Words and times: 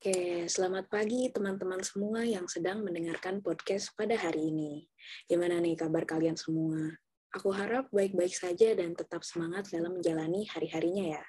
Oke, 0.00 0.48
selamat 0.48 0.88
pagi 0.88 1.28
teman-teman 1.28 1.84
semua 1.84 2.24
yang 2.24 2.48
sedang 2.48 2.80
mendengarkan 2.80 3.44
podcast 3.44 3.92
pada 3.92 4.16
hari 4.16 4.48
ini. 4.48 4.88
Gimana 5.28 5.60
nih 5.60 5.76
kabar 5.76 6.08
kalian 6.08 6.40
semua? 6.40 6.88
Aku 7.36 7.52
harap 7.52 7.92
baik-baik 7.92 8.32
saja 8.32 8.72
dan 8.72 8.96
tetap 8.96 9.20
semangat 9.28 9.68
dalam 9.68 10.00
menjalani 10.00 10.48
hari-harinya 10.48 11.20
ya. 11.20 11.24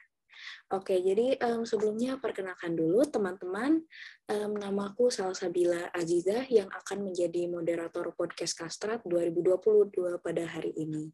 Oke, 0.71 1.03
jadi 1.03 1.35
um, 1.51 1.67
sebelumnya 1.67 2.15
perkenalkan 2.15 2.71
dulu 2.79 3.03
teman-teman, 3.11 3.83
um, 4.31 4.51
namaku 4.55 5.11
Salsabila 5.11 5.91
Azizah 5.91 6.47
yang 6.47 6.71
akan 6.71 7.11
menjadi 7.11 7.51
moderator 7.51 8.15
podcast 8.15 8.55
Kastrat 8.55 9.03
2022 9.03 9.91
pada 10.23 10.47
hari 10.47 10.71
ini. 10.79 11.11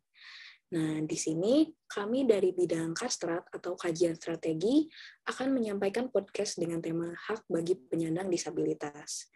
Nah, 0.67 0.99
di 0.99 1.16
sini 1.16 1.63
kami 1.88 2.27
dari 2.27 2.52
bidang 2.52 2.91
kastrat 2.91 3.48
atau 3.55 3.80
kajian 3.80 4.20
strategi 4.20 4.84
akan 5.31 5.55
menyampaikan 5.55 6.12
podcast 6.12 6.59
dengan 6.59 6.84
tema 6.84 7.07
hak 7.16 7.48
bagi 7.48 7.80
penyandang 7.80 8.27
disabilitas. 8.27 9.31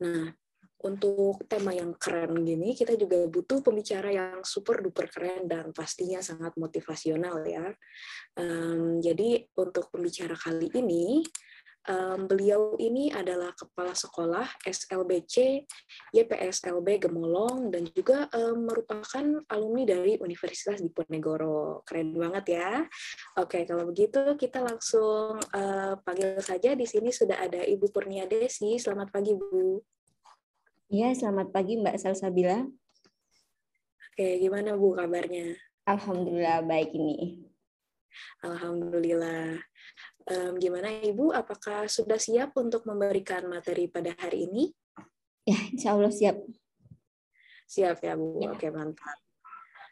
Nah, 0.00 0.32
untuk 0.80 1.44
tema 1.44 1.76
yang 1.76 1.92
keren 2.00 2.40
gini, 2.40 2.72
kita 2.72 2.96
juga 2.96 3.28
butuh 3.28 3.60
pembicara 3.60 4.08
yang 4.08 4.40
super 4.40 4.80
duper 4.80 5.12
keren 5.12 5.44
dan 5.44 5.76
pastinya 5.76 6.24
sangat 6.24 6.56
motivasional 6.56 7.44
ya. 7.44 7.68
Um, 8.40 8.96
jadi 9.04 9.44
untuk 9.60 9.92
pembicara 9.92 10.32
kali 10.32 10.72
ini, 10.72 11.20
Um, 11.88 12.28
beliau 12.28 12.76
ini 12.76 13.08
adalah 13.08 13.56
kepala 13.56 13.96
sekolah 13.96 14.44
SLBC 14.68 15.64
YPSLB 16.12 17.08
Gemolong 17.08 17.72
dan 17.72 17.88
juga 17.96 18.28
um, 18.36 18.68
merupakan 18.68 19.24
alumni 19.48 19.88
dari 19.88 20.20
Universitas 20.20 20.76
Diponegoro. 20.84 21.80
Keren 21.88 22.12
banget 22.12 22.60
ya. 22.60 22.84
Oke, 23.40 23.64
kalau 23.64 23.88
begitu 23.88 24.36
kita 24.36 24.60
langsung 24.60 25.40
uh, 25.40 25.96
panggil 26.04 26.36
saja. 26.44 26.76
Di 26.76 26.84
sini 26.84 27.08
sudah 27.08 27.40
ada 27.40 27.64
Ibu 27.64 27.88
Purnia 27.88 28.28
Desi. 28.28 28.76
Selamat 28.76 29.08
pagi, 29.08 29.32
Bu. 29.32 29.80
Iya, 30.92 31.16
selamat 31.16 31.48
pagi 31.48 31.80
Mbak 31.80 31.96
Salsabila. 31.96 32.60
Oke, 34.10 34.36
gimana 34.36 34.76
Bu 34.76 34.92
kabarnya? 34.92 35.56
Alhamdulillah 35.88 36.60
baik 36.60 36.92
ini. 36.92 37.40
Alhamdulillah. 38.44 39.64
Um, 40.30 40.62
gimana 40.62 40.86
Ibu? 41.02 41.34
Apakah 41.34 41.90
sudah 41.90 42.14
siap 42.14 42.54
untuk 42.54 42.86
memberikan 42.86 43.50
materi 43.50 43.90
pada 43.90 44.14
hari 44.14 44.46
ini? 44.46 44.70
Ya, 45.42 45.58
insya 45.74 45.98
Allah 45.98 46.14
siap. 46.14 46.38
Siap 47.66 47.98
ya 47.98 48.14
Bu. 48.14 48.38
Ya. 48.38 48.54
Oke 48.54 48.70
mantap. 48.70 49.18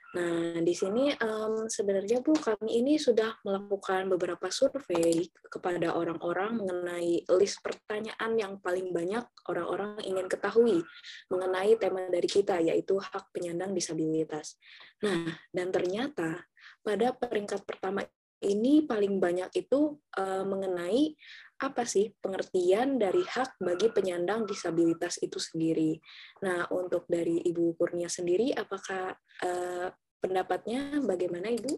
Nah, 0.08 0.56
di 0.64 0.72
sini 0.72 1.12
um, 1.20 1.69
sebenarnya 1.69 2.25
Bu, 2.25 2.33
kami 2.33 2.80
ini 2.80 2.97
sudah 2.97 3.36
melakukan 3.45 4.08
beberapa 4.08 4.48
survei 4.48 5.28
kepada 5.53 5.92
orang-orang 5.92 6.64
mengenai 6.64 7.28
list 7.36 7.61
pertanyaan 7.61 8.33
yang 8.41 8.56
paling 8.56 8.89
banyak 8.89 9.27
orang-orang 9.52 10.00
ingin 10.08 10.25
ketahui 10.25 10.80
mengenai 11.28 11.77
tema 11.77 12.08
dari 12.08 12.25
kita, 12.25 12.56
yaitu 12.56 12.97
hak 12.97 13.28
penyandang 13.36 13.77
disabilitas. 13.77 14.56
Nah, 15.05 15.28
dan 15.52 15.69
ternyata 15.69 16.41
pada 16.80 17.12
peringkat 17.12 17.69
pertama 17.69 18.00
ini 18.42 18.86
paling 18.86 19.19
banyak 19.19 19.50
itu 19.58 19.98
uh, 20.19 20.44
mengenai 20.47 21.14
apa 21.58 21.83
sih 21.83 22.14
pengertian 22.22 23.03
dari 23.03 23.27
hak 23.27 23.58
bagi 23.58 23.91
penyandang 23.91 24.47
disabilitas 24.47 25.19
itu 25.19 25.42
sendiri. 25.42 25.98
Nah, 26.47 26.70
untuk 26.70 27.03
dari 27.11 27.42
Ibu 27.42 27.75
Kurnia 27.75 28.06
sendiri, 28.06 28.55
apakah 28.55 29.18
uh, 29.42 29.89
pendapatnya 30.23 31.02
bagaimana 31.02 31.51
Ibu? 31.51 31.73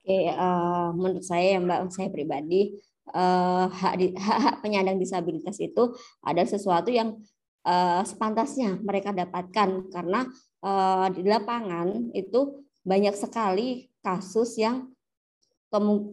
Oke, 0.00 0.20
uh, 0.32 0.88
menurut 0.96 1.20
saya 1.20 1.56
ya 1.56 1.60
Mbak, 1.60 1.80
saya 1.92 2.08
pribadi 2.08 2.80
uh, 3.12 3.68
hak, 3.68 3.94
di, 4.00 4.06
hak 4.16 4.38
hak 4.40 4.56
penyandang 4.64 4.96
disabilitas 4.96 5.60
itu 5.60 5.92
ada 6.24 6.40
sesuatu 6.48 6.88
yang 6.88 7.20
uh, 7.68 8.02
sepantasnya 8.08 8.80
mereka 8.80 9.12
dapatkan 9.12 9.92
karena 9.92 10.24
uh, 10.64 11.06
di 11.12 11.22
lapangan 11.28 12.08
itu 12.16 12.64
banyak 12.80 13.12
sekali 13.12 13.92
kasus 14.00 14.56
yang 14.56 14.88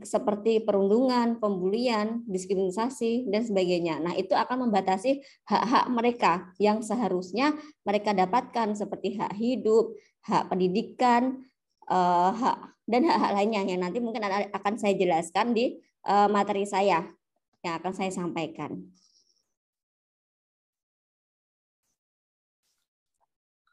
seperti 0.06 0.62
perundungan, 0.62 1.41
pembulian, 1.41 2.22
diskriminasi, 2.29 3.25
dan 3.25 3.41
sebagainya. 3.41 3.97
Nah, 3.97 4.13
itu 4.13 4.38
akan 4.38 4.69
membatasi 4.69 5.25
hak-hak 5.50 5.85
mereka 5.90 6.34
yang 6.62 6.85
seharusnya 6.85 7.57
mereka 7.81 8.13
dapatkan 8.13 8.78
seperti 8.78 9.18
hak 9.18 9.34
hidup, 9.34 9.97
hak 10.29 10.53
pendidikan, 10.53 11.41
eh, 11.90 12.31
hak 12.38 12.57
dan 12.85 13.01
hak-hak 13.09 13.31
lainnya 13.34 13.66
yang 13.66 13.81
nanti 13.81 13.97
mungkin 13.97 14.23
akan 14.29 14.73
saya 14.78 14.94
jelaskan 14.94 15.57
di 15.57 15.81
eh, 16.06 16.28
materi 16.29 16.63
saya 16.69 17.01
yang 17.66 17.81
akan 17.81 17.94
saya 17.97 18.13
sampaikan. 18.13 18.78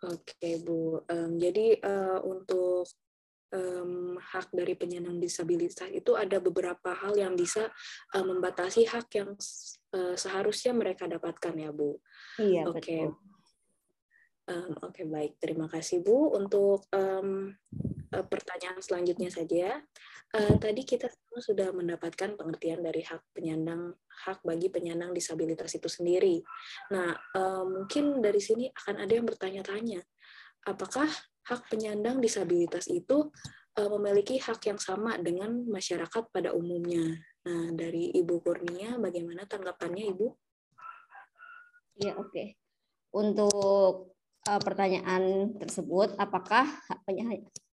Oke 0.05 0.61
Bu, 0.61 1.01
jadi 1.41 1.81
uh, 1.81 2.21
untuk 2.28 2.84
um, 3.54 4.19
hak 4.19 4.50
dari 4.50 4.75
penyandang 4.75 5.22
disabilitas 5.22 5.87
itu 5.94 6.19
ada 6.19 6.42
beberapa 6.42 6.91
hal 6.92 7.15
yang 7.15 7.38
bisa 7.38 7.70
uh, 8.12 8.25
membatasi 8.26 8.91
hak 8.91 9.09
yang 9.15 9.31
uh, 9.94 10.15
seharusnya 10.19 10.75
mereka 10.75 11.06
dapatkan 11.06 11.54
ya 11.54 11.70
Bu. 11.70 11.97
Iya 12.42 12.66
Oke. 12.69 12.82
Okay. 12.82 13.03
Um, 14.44 14.76
Oke 14.84 15.00
okay, 15.00 15.06
baik, 15.09 15.32
terima 15.41 15.70
kasih 15.72 16.04
Bu 16.04 16.37
untuk 16.37 16.84
um, 16.92 17.54
uh, 18.12 18.26
pertanyaan 18.26 18.82
selanjutnya 18.82 19.32
saja. 19.32 19.81
Uh, 20.34 20.59
tadi 20.59 20.82
kita 20.82 21.06
semua 21.06 21.41
sudah 21.41 21.69
mendapatkan 21.71 22.34
pengertian 22.34 22.82
dari 22.82 23.06
hak 23.06 23.22
penyandang 23.32 23.94
hak 24.26 24.42
bagi 24.42 24.66
penyandang 24.69 25.15
disabilitas 25.15 25.78
itu 25.78 25.86
sendiri. 25.86 26.42
Nah 26.91 27.15
uh, 27.38 27.65
mungkin 27.65 28.19
dari 28.19 28.42
sini 28.42 28.66
akan 28.69 29.00
ada 29.00 29.12
yang 29.15 29.25
bertanya-tanya, 29.25 30.03
apakah 30.66 31.09
hak 31.44 31.69
penyandang 31.69 32.21
disabilitas 32.21 32.88
itu 32.88 33.28
uh, 33.78 33.88
memiliki 33.99 34.41
hak 34.41 34.65
yang 34.69 34.81
sama 34.81 35.16
dengan 35.21 35.65
masyarakat 35.69 36.31
pada 36.32 36.56
umumnya. 36.56 37.21
Nah, 37.44 37.72
dari 37.77 38.09
Ibu 38.16 38.41
Kurnia, 38.41 38.97
bagaimana 38.97 39.44
tanggapannya, 39.44 40.09
Ibu? 40.16 40.27
Ya, 42.00 42.16
oke. 42.16 42.33
Okay. 42.33 42.47
Untuk 43.15 44.16
uh, 44.49 44.60
pertanyaan 44.65 45.54
tersebut, 45.60 46.16
apakah 46.16 46.66
hak 46.66 46.99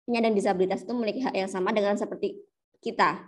penyandang 0.06 0.38
disabilitas 0.38 0.86
itu 0.86 0.94
memiliki 0.94 1.25
hak 1.25 1.36
yang 1.36 1.50
sama 1.50 1.74
dengan 1.74 1.98
seperti 1.98 2.38
kita? 2.80 3.25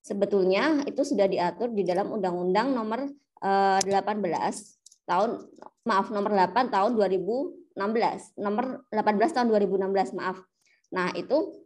Sebetulnya 0.00 0.80
itu 0.88 1.04
sudah 1.04 1.28
diatur 1.28 1.76
di 1.76 1.84
dalam 1.84 2.08
Undang-Undang 2.08 2.72
Nomor 2.72 3.00
uh, 3.44 3.78
eh, 3.84 4.00
18 4.00 4.16
tahun 5.04 5.30
maaf 5.84 6.08
nomor 6.08 6.32
8 6.32 6.72
tahun 6.72 6.90
2000 6.96 7.59
16 7.74 8.40
nomor 8.40 8.84
18 8.90 9.36
tahun 9.36 9.46
2016 9.50 10.18
maaf. 10.18 10.42
Nah 10.90 11.14
itu 11.14 11.60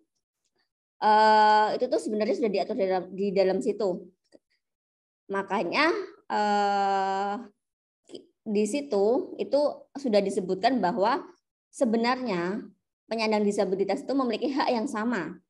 uh, 1.01 1.69
itu 1.77 1.85
tuh 1.89 2.01
sebenarnya 2.01 2.35
sudah 2.37 2.51
diatur 2.53 2.77
di 3.13 3.33
dalam, 3.33 3.59
situ. 3.61 4.09
Makanya 5.33 5.89
uh, 6.29 7.35
di 8.45 8.65
situ 8.69 9.37
itu 9.41 9.61
sudah 9.97 10.21
disebutkan 10.21 10.81
bahwa 10.81 11.25
sebenarnya 11.73 12.61
penyandang 13.09 13.45
disabilitas 13.45 14.05
itu 14.05 14.13
memiliki 14.13 14.53
hak 14.53 14.69
yang 14.69 14.89
sama 14.89 15.41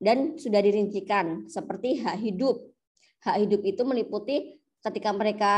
dan 0.00 0.36
sudah 0.36 0.60
dirincikan 0.60 1.48
seperti 1.48 2.00
hak 2.00 2.16
hidup. 2.20 2.60
Hak 3.24 3.42
hidup 3.42 3.60
itu 3.64 3.82
meliputi 3.84 4.36
ketika 4.84 5.10
mereka 5.10 5.54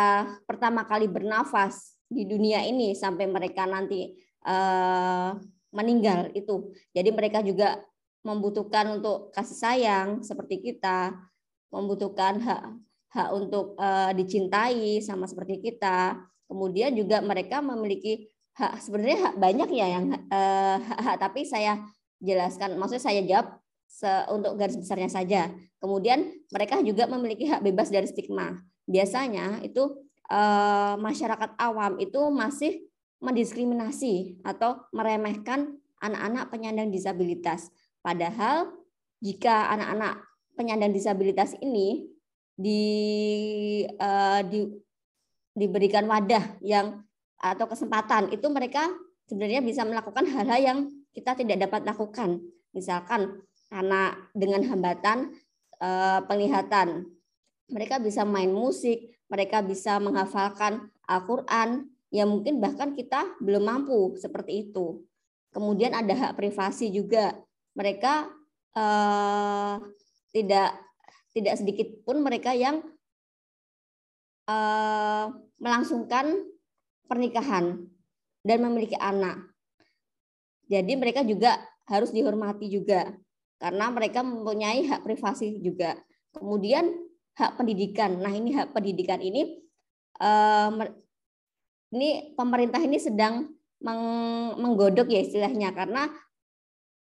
pertama 0.49 0.89
kali 0.89 1.05
bernafas 1.05 1.98
di 2.09 2.25
dunia 2.25 2.65
ini 2.65 2.97
sampai 2.97 3.29
mereka 3.29 3.69
nanti 3.69 4.17
uh, 4.49 5.37
meninggal 5.73 6.33
itu. 6.33 6.73
Jadi 6.97 7.13
mereka 7.13 7.45
juga 7.45 7.85
membutuhkan 8.25 8.99
untuk 8.99 9.31
kasih 9.37 9.57
sayang 9.57 10.09
seperti 10.25 10.61
kita, 10.65 11.15
membutuhkan 11.69 12.41
hak 12.41 12.63
hak 13.09 13.29
untuk 13.33 13.73
uh, 13.81 14.13
dicintai 14.13 15.01
sama 15.05 15.29
seperti 15.29 15.61
kita. 15.61 16.17
Kemudian 16.49 16.97
juga 16.97 17.21
mereka 17.21 17.61
memiliki 17.61 18.29
hak 18.57 18.81
sebenarnya 18.81 19.19
hak 19.31 19.35
banyak 19.37 19.69
ya 19.71 19.87
yang 20.01 20.05
uh, 20.33 20.77
hak, 20.81 21.01
hak 21.05 21.17
tapi 21.21 21.45
saya 21.45 21.79
jelaskan 22.19 22.75
maksudnya 22.75 23.05
saya 23.05 23.21
jawab 23.23 23.47
se, 23.87 24.11
untuk 24.33 24.57
garis 24.57 24.77
besarnya 24.77 25.09
saja. 25.13 25.53
Kemudian 25.79 26.25
mereka 26.51 26.81
juga 26.83 27.07
memiliki 27.07 27.49
hak 27.49 27.65
bebas 27.65 27.89
dari 27.93 28.09
stigma. 28.09 28.61
Biasanya 28.89 29.63
itu 29.63 30.08
Eh, 30.29 30.95
masyarakat 31.01 31.57
awam 31.57 31.97
itu 31.97 32.21
masih 32.29 32.85
mendiskriminasi 33.25 34.37
atau 34.45 34.77
meremehkan 34.93 35.81
anak-anak 36.05 36.53
penyandang 36.53 36.93
disabilitas. 36.93 37.73
Padahal 38.05 38.69
jika 39.25 39.73
anak-anak 39.73 40.21
penyandang 40.53 40.93
disabilitas 40.93 41.57
ini 41.65 42.13
di, 42.53 42.85
uh, 43.99 44.45
di 44.45 44.69
diberikan 45.57 46.05
wadah 46.07 46.61
yang 46.61 47.03
atau 47.41 47.65
kesempatan 47.65 48.29
itu 48.31 48.47
mereka 48.53 48.85
sebenarnya 49.27 49.65
bisa 49.65 49.83
melakukan 49.89 50.29
hal-hal 50.29 50.61
yang 50.61 50.79
kita 51.17 51.35
tidak 51.41 51.67
dapat 51.67 51.89
lakukan. 51.89 52.45
Misalkan 52.77 53.43
anak 53.73 54.29
dengan 54.37 54.61
hambatan 54.69 55.33
uh, 55.81 56.21
penglihatan 56.29 57.09
mereka 57.73 57.97
bisa 58.01 58.25
main 58.25 58.53
musik, 58.53 59.18
mereka 59.29 59.61
bisa 59.61 60.01
menghafalkan 60.01 60.89
Al-Qur'an 61.05 61.89
yang 62.09 62.29
mungkin 62.33 62.61
bahkan 62.61 62.97
kita 62.97 63.37
belum 63.41 63.65
mampu 63.69 64.17
seperti 64.17 64.69
itu. 64.69 65.05
Kemudian 65.53 65.93
ada 65.93 66.13
hak 66.13 66.33
privasi 66.37 66.89
juga. 66.93 67.37
Mereka 67.77 68.33
uh, 68.77 69.77
tidak 70.33 70.77
tidak 71.37 71.55
sedikit 71.61 71.89
pun 72.05 72.25
mereka 72.25 72.57
yang 72.57 72.81
uh, 74.49 75.31
melangsungkan 75.61 76.33
pernikahan 77.05 77.85
dan 78.45 78.59
memiliki 78.65 78.97
anak. 78.97 79.45
Jadi 80.69 80.93
mereka 80.97 81.25
juga 81.25 81.57
harus 81.89 82.13
dihormati 82.13 82.69
juga 82.69 83.13
karena 83.57 83.89
mereka 83.89 84.21
mempunyai 84.21 84.85
hak 84.89 85.05
privasi 85.05 85.61
juga. 85.61 85.97
Kemudian 86.37 87.08
hak 87.39 87.55
pendidikan. 87.55 88.19
Nah 88.19 88.35
ini 88.35 88.51
hak 88.59 88.75
pendidikan 88.75 89.23
ini 89.23 89.63
uh, 90.19 90.75
ini 91.95 92.35
pemerintah 92.35 92.83
ini 92.83 92.99
sedang 92.99 93.49
menggodok 94.59 95.07
ya 95.07 95.23
istilahnya 95.23 95.71
karena 95.71 96.11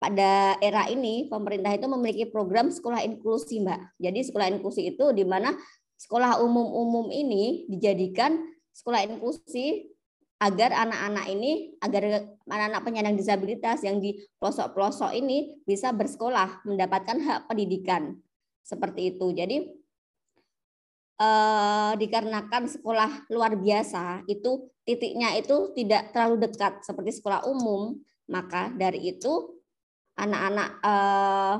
pada 0.01 0.59
era 0.59 0.89
ini 0.91 1.31
pemerintah 1.31 1.71
itu 1.71 1.88
memiliki 1.88 2.25
program 2.27 2.68
sekolah 2.68 3.06
inklusi, 3.07 3.63
Mbak. 3.63 4.03
Jadi 4.03 4.19
sekolah 4.27 4.47
inklusi 4.51 4.91
itu 4.91 5.15
di 5.15 5.24
mana 5.24 5.56
sekolah 5.95 6.44
umum-umum 6.44 7.07
ini 7.07 7.69
dijadikan 7.71 8.36
sekolah 8.75 9.06
inklusi 9.07 9.88
agar 10.44 10.75
anak-anak 10.75 11.25
ini, 11.31 11.79
agar 11.79 12.27
anak-anak 12.51 12.81
penyandang 12.83 13.15
disabilitas 13.15 13.79
yang 13.88 14.03
di 14.03 14.19
pelosok-pelosok 14.44 15.15
ini 15.15 15.63
bisa 15.63 15.95
bersekolah, 15.95 16.68
mendapatkan 16.68 17.24
hak 17.24 17.39
pendidikan. 17.47 18.19
Seperti 18.59 19.15
itu. 19.15 19.31
Jadi 19.31 19.82
eh, 21.19 21.94
dikarenakan 21.98 22.63
sekolah 22.69 23.30
luar 23.30 23.57
biasa 23.57 24.25
itu 24.30 24.69
titiknya 24.83 25.38
itu 25.39 25.71
tidak 25.77 26.12
terlalu 26.12 26.48
dekat 26.50 26.83
seperti 26.83 27.15
sekolah 27.15 27.45
umum, 27.48 27.98
maka 28.30 28.71
dari 28.74 29.13
itu 29.13 29.57
anak-anak 30.18 30.69
eh, 30.83 31.56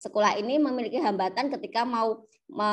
sekolah 0.00 0.40
ini 0.40 0.56
memiliki 0.56 0.96
hambatan 0.96 1.52
ketika 1.52 1.84
mau 1.84 2.24
me, 2.48 2.72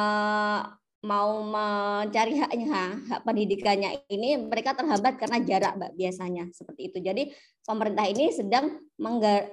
mau 1.06 1.46
mencari 1.46 2.42
haknya 2.42 2.98
hak 3.06 3.22
pendidikannya 3.22 4.02
ini 4.10 4.40
mereka 4.50 4.74
terhambat 4.74 5.20
karena 5.22 5.38
jarak 5.44 5.74
mbak 5.78 5.92
biasanya. 5.94 6.50
Seperti 6.50 6.90
itu. 6.90 6.98
Jadi 7.04 7.24
pemerintah 7.62 8.08
ini 8.10 8.34
sedang 8.34 8.82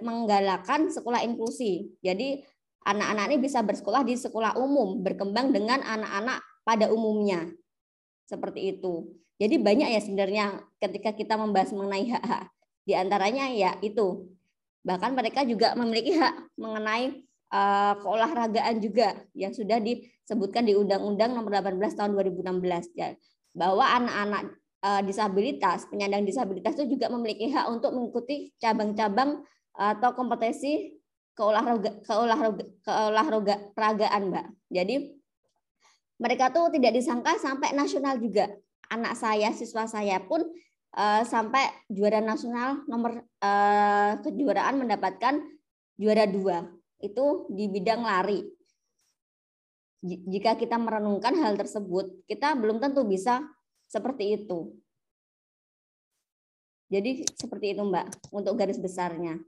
menggalakkan 0.00 0.88
sekolah 0.88 1.20
inklusi. 1.26 1.92
Jadi 2.00 2.40
anak-anak 2.84 3.24
ini 3.32 3.38
bisa 3.40 3.64
bersekolah 3.64 4.04
di 4.04 4.14
sekolah 4.14 4.60
umum 4.60 5.00
berkembang 5.00 5.50
dengan 5.50 5.80
anak-anak 5.80 6.44
pada 6.62 6.92
umumnya. 6.92 7.48
Seperti 8.28 8.76
itu. 8.76 9.08
Jadi 9.40 9.58
banyak 9.58 9.88
ya 9.90 10.00
sebenarnya 10.00 10.44
ketika 10.78 11.12
kita 11.12 11.34
membahas 11.34 11.74
mengenai 11.74 12.06
hak-hak. 12.12 12.48
Di 12.84 12.92
antaranya 12.94 13.48
ya 13.50 13.76
itu. 13.80 14.28
Bahkan 14.84 15.16
mereka 15.16 15.42
juga 15.48 15.72
memiliki 15.72 16.12
hak 16.12 16.60
mengenai 16.60 17.24
uh, 17.48 17.96
keolahragaan 18.04 18.84
juga 18.84 19.16
yang 19.32 19.56
sudah 19.56 19.80
disebutkan 19.80 20.68
di 20.68 20.76
Undang-Undang 20.76 21.32
Nomor 21.32 21.56
18 21.64 21.80
Tahun 21.96 22.12
2016 22.12 22.92
ya, 22.92 23.16
bahwa 23.56 23.80
anak-anak 23.80 24.42
uh, 24.84 25.00
disabilitas, 25.00 25.88
penyandang 25.88 26.28
disabilitas 26.28 26.76
itu 26.76 27.00
juga 27.00 27.08
memiliki 27.08 27.48
hak 27.48 27.64
untuk 27.72 27.96
mengikuti 27.96 28.52
cabang-cabang 28.60 29.40
atau 29.74 30.10
kompetisi 30.14 30.93
keolahraga 31.34 31.90
keolahraga 32.06 32.64
keolahraga 32.86 33.54
peragaan, 33.74 34.22
Mbak. 34.30 34.46
Jadi 34.70 34.94
mereka 36.18 36.54
tuh 36.54 36.70
tidak 36.70 36.94
disangka 36.94 37.36
sampai 37.42 37.74
nasional 37.74 38.16
juga. 38.22 38.50
Anak 38.88 39.18
saya, 39.18 39.50
siswa 39.50 39.90
saya 39.90 40.22
pun 40.22 40.46
uh, 40.94 41.22
sampai 41.26 41.66
juara 41.90 42.22
nasional 42.22 42.86
nomor 42.86 43.26
uh, 43.42 44.12
kejuaraan 44.22 44.86
mendapatkan 44.86 45.42
juara 45.98 46.24
dua 46.30 46.70
itu 47.02 47.50
di 47.50 47.66
bidang 47.66 48.02
lari. 48.06 48.40
Jika 50.04 50.60
kita 50.60 50.76
merenungkan 50.76 51.32
hal 51.40 51.56
tersebut, 51.56 52.28
kita 52.28 52.52
belum 52.60 52.76
tentu 52.76 53.08
bisa 53.08 53.40
seperti 53.88 54.36
itu. 54.36 54.76
Jadi 56.92 57.24
seperti 57.32 57.72
itu 57.72 57.82
Mbak, 57.82 58.30
untuk 58.30 58.54
garis 58.54 58.76
besarnya. 58.76 59.40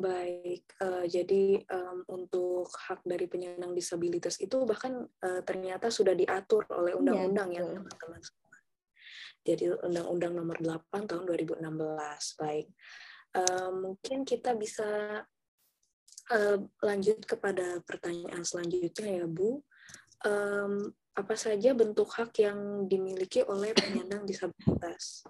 Baik, 0.00 0.64
uh, 0.80 1.04
jadi 1.04 1.60
um, 1.68 2.00
untuk 2.08 2.72
hak 2.72 3.04
dari 3.04 3.28
penyandang 3.28 3.76
disabilitas 3.76 4.40
itu 4.40 4.64
bahkan 4.64 5.04
uh, 5.04 5.44
ternyata 5.44 5.92
sudah 5.92 6.16
diatur 6.16 6.64
oleh 6.72 6.96
iya, 6.96 7.00
undang-undang 7.04 7.48
ya, 7.52 7.68
teman-teman 7.68 8.20
semua. 8.24 8.56
Jadi 9.44 9.64
Undang-Undang 9.76 10.32
Nomor 10.40 10.56
8 10.88 11.04
Tahun 11.04 11.24
2016. 11.28 12.40
Baik, 12.40 12.66
uh, 13.36 13.70
mungkin 13.76 14.24
kita 14.24 14.56
bisa 14.56 15.20
uh, 16.32 16.58
lanjut 16.80 17.20
kepada 17.28 17.84
pertanyaan 17.84 18.40
selanjutnya 18.40 19.20
ya, 19.20 19.26
Bu. 19.28 19.60
Um, 20.24 20.96
apa 21.12 21.36
saja 21.36 21.76
bentuk 21.76 22.08
hak 22.08 22.40
yang 22.40 22.88
dimiliki 22.88 23.44
oleh 23.44 23.76
penyandang 23.76 24.24
disabilitas? 24.24 25.28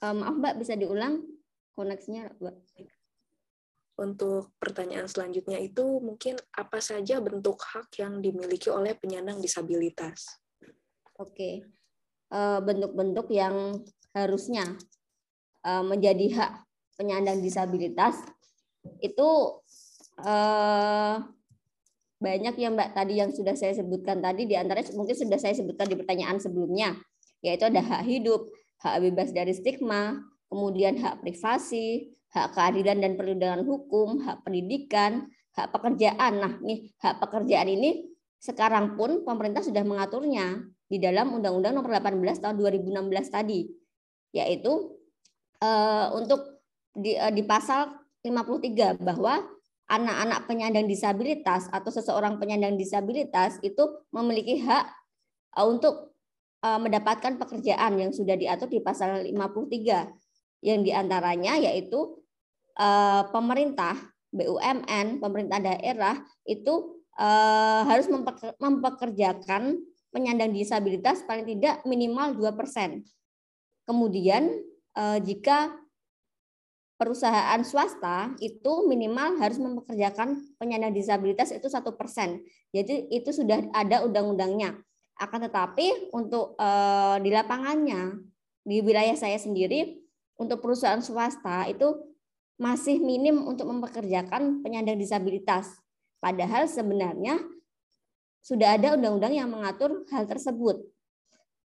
Um, 0.00 0.24
maaf 0.24 0.36
Mbak, 0.40 0.54
bisa 0.64 0.72
diulang? 0.72 1.37
Koneksinya 1.78 2.26
untuk 3.98 4.54
pertanyaan 4.62 5.10
selanjutnya 5.10 5.58
itu 5.58 5.98
mungkin 5.98 6.38
apa 6.54 6.78
saja 6.78 7.18
bentuk 7.18 7.58
hak 7.58 7.98
yang 7.98 8.22
dimiliki 8.22 8.70
oleh 8.70 8.94
penyandang 8.94 9.42
disabilitas? 9.42 10.38
Oke, 11.18 11.66
eh, 12.30 12.60
bentuk-bentuk 12.62 13.26
yang 13.34 13.82
harusnya 14.14 14.78
eh, 15.66 15.84
menjadi 15.86 16.26
hak 16.38 16.52
penyandang 16.94 17.42
disabilitas 17.42 18.22
itu 19.02 19.28
eh, 20.22 21.16
banyak 22.18 22.54
ya 22.58 22.68
Mbak 22.74 22.90
tadi 22.98 23.14
yang 23.18 23.30
sudah 23.30 23.54
saya 23.54 23.78
sebutkan 23.78 24.18
tadi 24.18 24.46
di 24.46 24.58
antaranya 24.58 24.90
mungkin 24.94 25.14
sudah 25.14 25.38
saya 25.38 25.54
sebutkan 25.54 25.86
di 25.86 25.94
pertanyaan 25.94 26.42
sebelumnya 26.42 26.98
yaitu 27.42 27.70
ada 27.70 27.78
hak 27.78 28.02
hidup, 28.06 28.50
hak 28.82 28.98
bebas 28.98 29.30
dari 29.30 29.54
stigma, 29.54 30.18
kemudian 30.48 30.96
hak 30.98 31.20
privasi, 31.22 32.12
hak 32.32 32.56
keadilan 32.56 33.00
dan 33.00 33.12
perlindungan 33.16 33.62
hukum, 33.64 34.20
hak 34.24 34.44
pendidikan, 34.44 35.28
hak 35.56 35.68
pekerjaan. 35.72 36.32
Nah, 36.40 36.52
nih 36.60 36.92
hak 37.00 37.20
pekerjaan 37.20 37.68
ini 37.68 38.08
sekarang 38.38 38.96
pun 38.96 39.24
pemerintah 39.24 39.64
sudah 39.64 39.82
mengaturnya 39.82 40.62
di 40.88 40.96
dalam 40.96 41.36
Undang-Undang 41.36 41.72
Nomor 41.76 41.92
18 42.00 42.42
Tahun 42.42 42.56
2016 42.56 43.28
tadi, 43.28 43.68
yaitu 44.32 44.72
uh, 45.60 46.06
untuk 46.16 46.64
di, 46.96 47.18
uh, 47.18 47.32
di 47.32 47.44
pasal 47.44 47.92
53 48.24 48.98
bahwa 49.04 49.44
anak-anak 49.88 50.44
penyandang 50.44 50.84
disabilitas 50.84 51.68
atau 51.72 51.88
seseorang 51.88 52.36
penyandang 52.36 52.76
disabilitas 52.76 53.56
itu 53.64 53.84
memiliki 54.12 54.60
hak 54.64 54.84
uh, 55.56 55.66
untuk 55.68 56.12
mendapatkan 56.58 57.38
pekerjaan 57.38 58.02
yang 58.02 58.10
sudah 58.10 58.34
diatur 58.34 58.66
di 58.66 58.82
pasal 58.82 59.22
53 59.22 59.30
yang 60.62 60.82
di 60.82 60.90
antaranya 60.90 61.54
yaitu 61.58 62.18
uh, 62.78 63.22
pemerintah 63.30 63.94
BUMN, 64.34 65.22
pemerintah 65.22 65.58
daerah 65.62 66.20
itu 66.44 67.00
uh, 67.16 67.82
harus 67.88 68.06
mempekerjakan 68.60 69.80
penyandang 70.12 70.52
disabilitas 70.52 71.24
paling 71.24 71.48
tidak 71.48 71.80
minimal 71.88 72.36
2%. 72.36 73.04
Kemudian 73.88 74.52
uh, 74.98 75.18
jika 75.22 75.72
perusahaan 76.98 77.62
swasta 77.62 78.34
itu 78.42 78.84
minimal 78.90 79.38
harus 79.38 79.62
mempekerjakan 79.62 80.42
penyandang 80.58 80.92
disabilitas 80.92 81.54
itu 81.54 81.70
satu 81.70 81.94
persen. 81.94 82.42
Jadi 82.74 83.06
itu 83.14 83.30
sudah 83.30 83.70
ada 83.70 84.02
undang-undangnya. 84.02 84.74
Akan 85.18 85.42
tetapi 85.42 86.14
untuk 86.14 86.54
di 87.22 87.30
lapangannya 87.34 88.22
di 88.62 88.78
wilayah 88.82 89.18
saya 89.18 89.34
sendiri 89.34 90.07
untuk 90.38 90.62
perusahaan 90.62 91.02
swasta 91.02 91.66
itu 91.66 91.98
masih 92.58 93.02
minim 93.02 93.42
untuk 93.46 93.70
mempekerjakan 93.70 94.62
penyandang 94.62 94.98
disabilitas. 94.98 95.78
Padahal 96.18 96.66
sebenarnya 96.66 97.38
sudah 98.42 98.78
ada 98.78 98.94
undang-undang 98.98 99.34
yang 99.34 99.50
mengatur 99.50 100.06
hal 100.10 100.26
tersebut. 100.26 100.82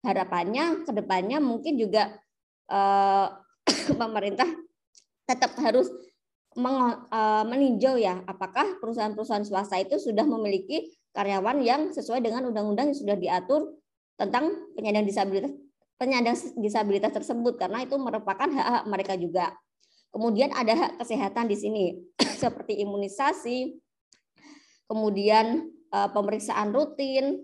Harapannya 0.07 0.87
ke 0.87 0.93
depannya 0.95 1.43
mungkin 1.43 1.79
juga 1.79 2.15
eh, 2.71 3.27
pemerintah 4.01 4.47
tetap 5.27 5.59
harus 5.59 5.91
eh, 6.55 7.45
meninjau 7.47 7.99
ya 7.99 8.23
apakah 8.27 8.79
perusahaan-perusahaan 8.79 9.47
swasta 9.47 9.83
itu 9.83 9.99
sudah 9.99 10.23
memiliki 10.23 10.95
karyawan 11.11 11.59
yang 11.67 11.91
sesuai 11.91 12.23
dengan 12.23 12.47
undang-undang 12.51 12.95
yang 12.95 12.99
sudah 12.99 13.17
diatur 13.19 13.75
tentang 14.15 14.71
penyandang 14.79 15.07
disabilitas 15.09 15.66
penyandang 15.97 16.37
disabilitas 16.61 17.13
tersebut 17.13 17.57
karena 17.57 17.85
itu 17.85 17.97
merupakan 17.97 18.49
hak-hak 18.49 18.85
mereka 18.89 19.15
juga. 19.17 19.53
Kemudian 20.13 20.53
ada 20.53 20.73
hak 20.73 20.93
kesehatan 21.05 21.49
di 21.49 21.57
sini 21.57 21.85
seperti 22.43 22.81
imunisasi, 22.85 23.77
kemudian 24.89 25.69
uh, 25.93 26.09
pemeriksaan 26.13 26.73
rutin 26.73 27.41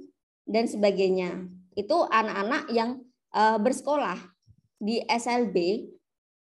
dan 0.48 0.68
sebagainya. 0.68 1.48
Itu 1.72 2.04
anak-anak 2.08 2.68
yang 2.72 3.00
uh, 3.32 3.56
bersekolah 3.60 4.20
di 4.82 5.00
SLB 5.08 5.88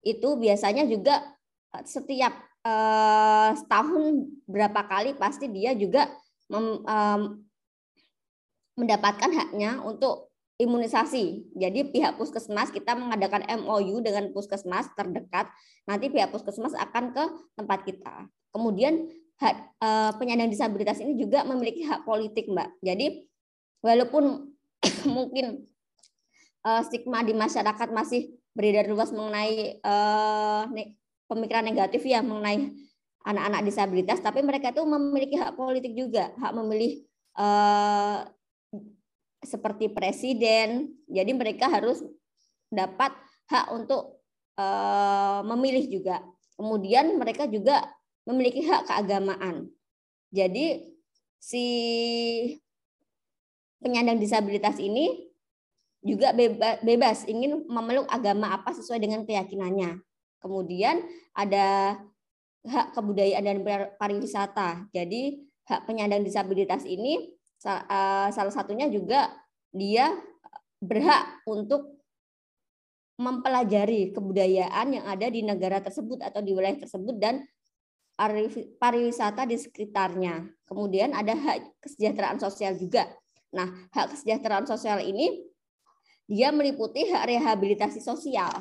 itu 0.07 0.29
biasanya 0.39 0.87
juga 0.87 1.19
setiap 1.83 2.31
uh, 2.63 3.51
setahun 3.59 4.23
berapa 4.47 4.87
kali 4.87 5.19
pasti 5.19 5.51
dia 5.51 5.75
juga 5.75 6.07
mendapatkan 8.79 9.31
haknya 9.35 9.83
untuk 9.83 10.31
imunisasi. 10.57 11.53
Jadi 11.53 11.93
pihak 11.93 12.17
puskesmas 12.17 12.73
kita 12.73 12.97
mengadakan 12.97 13.45
MOU 13.65 14.01
dengan 14.01 14.33
puskesmas 14.33 14.89
terdekat. 14.97 15.53
Nanti 15.85 16.09
pihak 16.09 16.33
puskesmas 16.33 16.73
akan 16.73 17.13
ke 17.13 17.25
tempat 17.57 17.85
kita. 17.85 18.15
Kemudian 18.53 19.09
hak 19.37 19.57
uh, 19.85 20.13
penyandang 20.17 20.49
disabilitas 20.49 20.97
ini 21.05 21.13
juga 21.21 21.45
memiliki 21.45 21.85
hak 21.85 22.09
politik, 22.09 22.49
Mbak. 22.49 22.81
Jadi 22.81 23.29
walaupun 23.85 24.57
mungkin 25.17 25.69
uh, 26.65 26.81
stigma 26.81 27.21
di 27.21 27.37
masyarakat 27.37 27.93
masih 27.93 28.33
beredar 28.57 28.89
luas 28.89 29.13
mengenai 29.13 29.77
ne 30.73 30.97
pemikiran 31.29 31.61
negatif 31.61 32.01
ya 32.09 32.25
mengenai 32.25 32.73
anak-anak 33.27 33.69
disabilitas, 33.69 34.25
tapi 34.25 34.41
mereka 34.41 34.73
itu 34.73 34.81
memiliki 34.87 35.37
hak 35.37 35.59
politik 35.59 35.93
juga, 35.93 36.33
hak 36.41 36.53
memilih 36.57 37.05
seperti 39.43 39.93
presiden. 39.93 40.95
Jadi 41.09 41.33
mereka 41.37 41.69
harus 41.69 42.01
dapat 42.73 43.13
hak 43.51 43.67
untuk 43.73 44.21
uh, 44.59 45.41
memilih 45.45 45.87
juga. 45.89 46.23
Kemudian 46.57 47.15
mereka 47.21 47.45
juga 47.47 47.85
memiliki 48.27 48.65
hak 48.65 48.89
keagamaan. 48.89 49.71
Jadi 50.35 50.83
si 51.39 51.65
penyandang 53.79 54.19
disabilitas 54.19 54.81
ini 54.83 55.31
juga 56.07 56.31
bebas, 56.83 57.27
ingin 57.27 57.67
memeluk 57.67 58.07
agama 58.07 58.55
apa 58.55 58.71
sesuai 58.75 59.03
dengan 59.03 59.27
keyakinannya. 59.27 59.99
Kemudian 60.39 61.03
ada 61.35 61.99
hak 62.67 62.95
kebudayaan 62.95 63.43
dan 63.43 63.59
pariwisata. 63.99 64.91
Jadi 64.95 65.43
hak 65.67 65.87
penyandang 65.87 66.23
disabilitas 66.23 66.87
ini 66.87 67.19
eh, 67.19 67.35
salah 68.31 68.55
satunya 68.55 68.87
juga 68.87 69.31
dia 69.75 70.15
berhak 70.81 71.43
untuk 71.49 71.97
mempelajari 73.17 74.13
kebudayaan 74.13 75.01
yang 75.01 75.05
ada 75.09 75.27
di 75.33 75.41
negara 75.41 75.81
tersebut 75.81 76.21
atau 76.21 76.45
di 76.45 76.53
wilayah 76.53 76.77
tersebut 76.85 77.17
dan 77.17 77.43
pariwisata 78.81 79.49
di 79.49 79.57
sekitarnya. 79.57 80.49
Kemudian 80.69 81.13
ada 81.17 81.33
hak 81.33 81.81
kesejahteraan 81.81 82.41
sosial 82.41 82.77
juga. 82.77 83.09
Nah, 83.53 83.69
hak 83.93 84.17
kesejahteraan 84.17 84.69
sosial 84.69 85.01
ini 85.01 85.49
dia 86.29 86.53
meliputi 86.53 87.09
hak 87.09 87.25
rehabilitasi 87.25 88.05
sosial. 88.05 88.53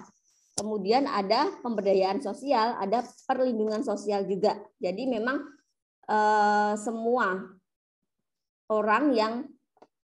Kemudian 0.55 1.03
ada 1.03 1.51
pemberdayaan 1.59 2.23
sosial, 2.23 2.79
ada 2.79 3.03
perlindungan 3.27 3.83
sosial 3.83 4.23
juga. 4.23 4.55
Jadi 4.79 5.03
memang 5.03 5.43
eh, 6.07 6.73
semua 6.79 7.54
orang 8.69 9.13
yang 9.13 9.33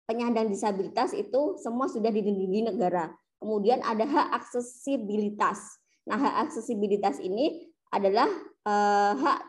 penyandang 0.10 0.50
disabilitas 0.50 1.14
itu 1.14 1.62
semua 1.62 1.86
sudah 1.86 2.10
dilindungi 2.10 2.74
negara. 2.74 3.14
Kemudian 3.38 3.80
ada 3.86 4.04
hak 4.04 4.28
aksesibilitas. 4.44 5.80
Nah, 6.10 6.18
hak 6.18 6.50
aksesibilitas 6.50 7.22
ini 7.22 7.70
adalah 7.94 8.28
eh, 8.66 9.14
hak 9.16 9.40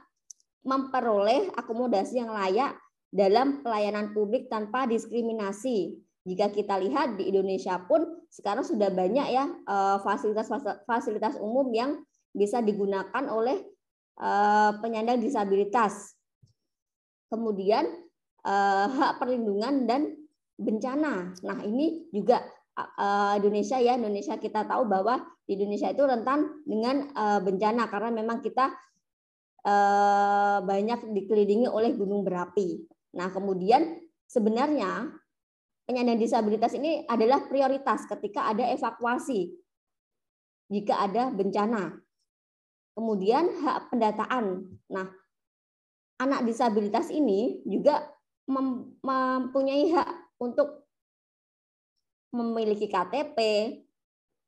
memperoleh 0.60 1.48
akomodasi 1.56 2.20
yang 2.20 2.36
layak 2.36 2.76
dalam 3.08 3.64
pelayanan 3.64 4.12
publik 4.12 4.52
tanpa 4.52 4.84
diskriminasi 4.84 5.96
jika 6.28 6.52
kita 6.52 6.76
lihat 6.76 7.16
di 7.16 7.32
Indonesia 7.32 7.80
pun 7.88 8.04
sekarang 8.28 8.62
sudah 8.62 8.92
banyak 8.92 9.32
ya 9.32 9.48
eh, 9.48 9.98
fasilitas-fasilitas 10.04 11.40
umum 11.40 11.72
yang 11.72 12.04
bisa 12.30 12.60
digunakan 12.60 13.24
oleh 13.32 13.64
eh, 14.20 14.72
penyandang 14.84 15.24
disabilitas. 15.24 16.14
Kemudian 17.32 18.09
eh, 18.44 18.86
hak 18.88 19.20
perlindungan 19.20 19.84
dan 19.88 20.16
bencana. 20.60 21.32
Nah, 21.44 21.58
ini 21.64 22.08
juga 22.12 22.44
Indonesia 23.36 23.76
ya, 23.76 24.00
Indonesia 24.00 24.40
kita 24.40 24.64
tahu 24.64 24.88
bahwa 24.88 25.20
di 25.44 25.52
Indonesia 25.52 25.92
itu 25.92 26.00
rentan 26.00 26.64
dengan 26.64 27.12
bencana 27.44 27.92
karena 27.92 28.08
memang 28.08 28.40
kita 28.40 28.72
banyak 30.64 31.12
dikelilingi 31.12 31.68
oleh 31.68 31.92
gunung 31.92 32.24
berapi. 32.24 32.80
Nah, 33.20 33.28
kemudian 33.28 34.00
sebenarnya 34.24 35.12
penyandang 35.84 36.20
disabilitas 36.20 36.72
ini 36.72 37.04
adalah 37.04 37.44
prioritas 37.44 38.08
ketika 38.08 38.48
ada 38.48 38.64
evakuasi 38.72 39.52
jika 40.72 41.04
ada 41.04 41.28
bencana. 41.34 42.00
Kemudian 42.96 43.60
hak 43.60 43.92
pendataan. 43.92 44.64
Nah, 44.88 45.08
anak 46.16 46.48
disabilitas 46.48 47.12
ini 47.12 47.60
juga 47.68 48.08
mempunyai 48.50 49.94
hak 49.94 50.08
untuk 50.42 50.84
memiliki 52.34 52.90
KTP. 52.90 53.38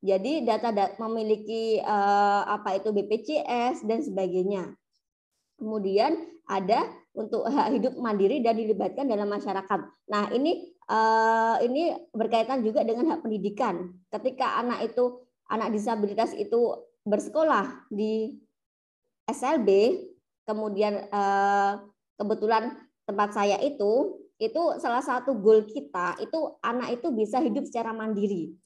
Jadi 0.03 0.43
data, 0.43 0.75
data 0.75 0.99
memiliki 1.07 1.79
eh, 1.79 2.41
apa 2.43 2.75
itu 2.75 2.91
BPJS 2.91 3.87
dan 3.87 4.03
sebagainya. 4.03 4.75
Kemudian 5.55 6.19
ada 6.43 6.91
untuk 7.15 7.47
hak 7.55 7.79
hidup 7.79 7.93
mandiri 7.95 8.43
dan 8.43 8.59
dilibatkan 8.59 9.07
dalam 9.07 9.31
masyarakat. 9.31 9.79
Nah, 10.11 10.27
ini 10.35 10.73
uh, 10.89 11.57
ini 11.63 11.95
berkaitan 12.11 12.65
juga 12.65 12.83
dengan 12.83 13.15
hak 13.15 13.23
pendidikan. 13.23 13.93
Ketika 14.11 14.59
anak 14.59 14.91
itu 14.91 15.23
anak 15.47 15.71
disabilitas 15.71 16.33
itu 16.35 16.83
bersekolah 17.05 17.87
di 17.91 18.39
SLB, 19.29 19.99
kemudian 20.43 21.07
uh, 21.11 21.79
kebetulan 22.19 22.75
tempat 23.13 23.29
saya 23.37 23.61
itu 23.61 24.17
itu 24.41 24.61
salah 24.81 25.05
satu 25.05 25.37
goal 25.37 25.69
kita 25.69 26.17
itu 26.17 26.57
anak 26.65 26.97
itu 26.97 27.13
bisa 27.13 27.37
hidup 27.37 27.69
secara 27.69 27.93
mandiri 27.93 28.57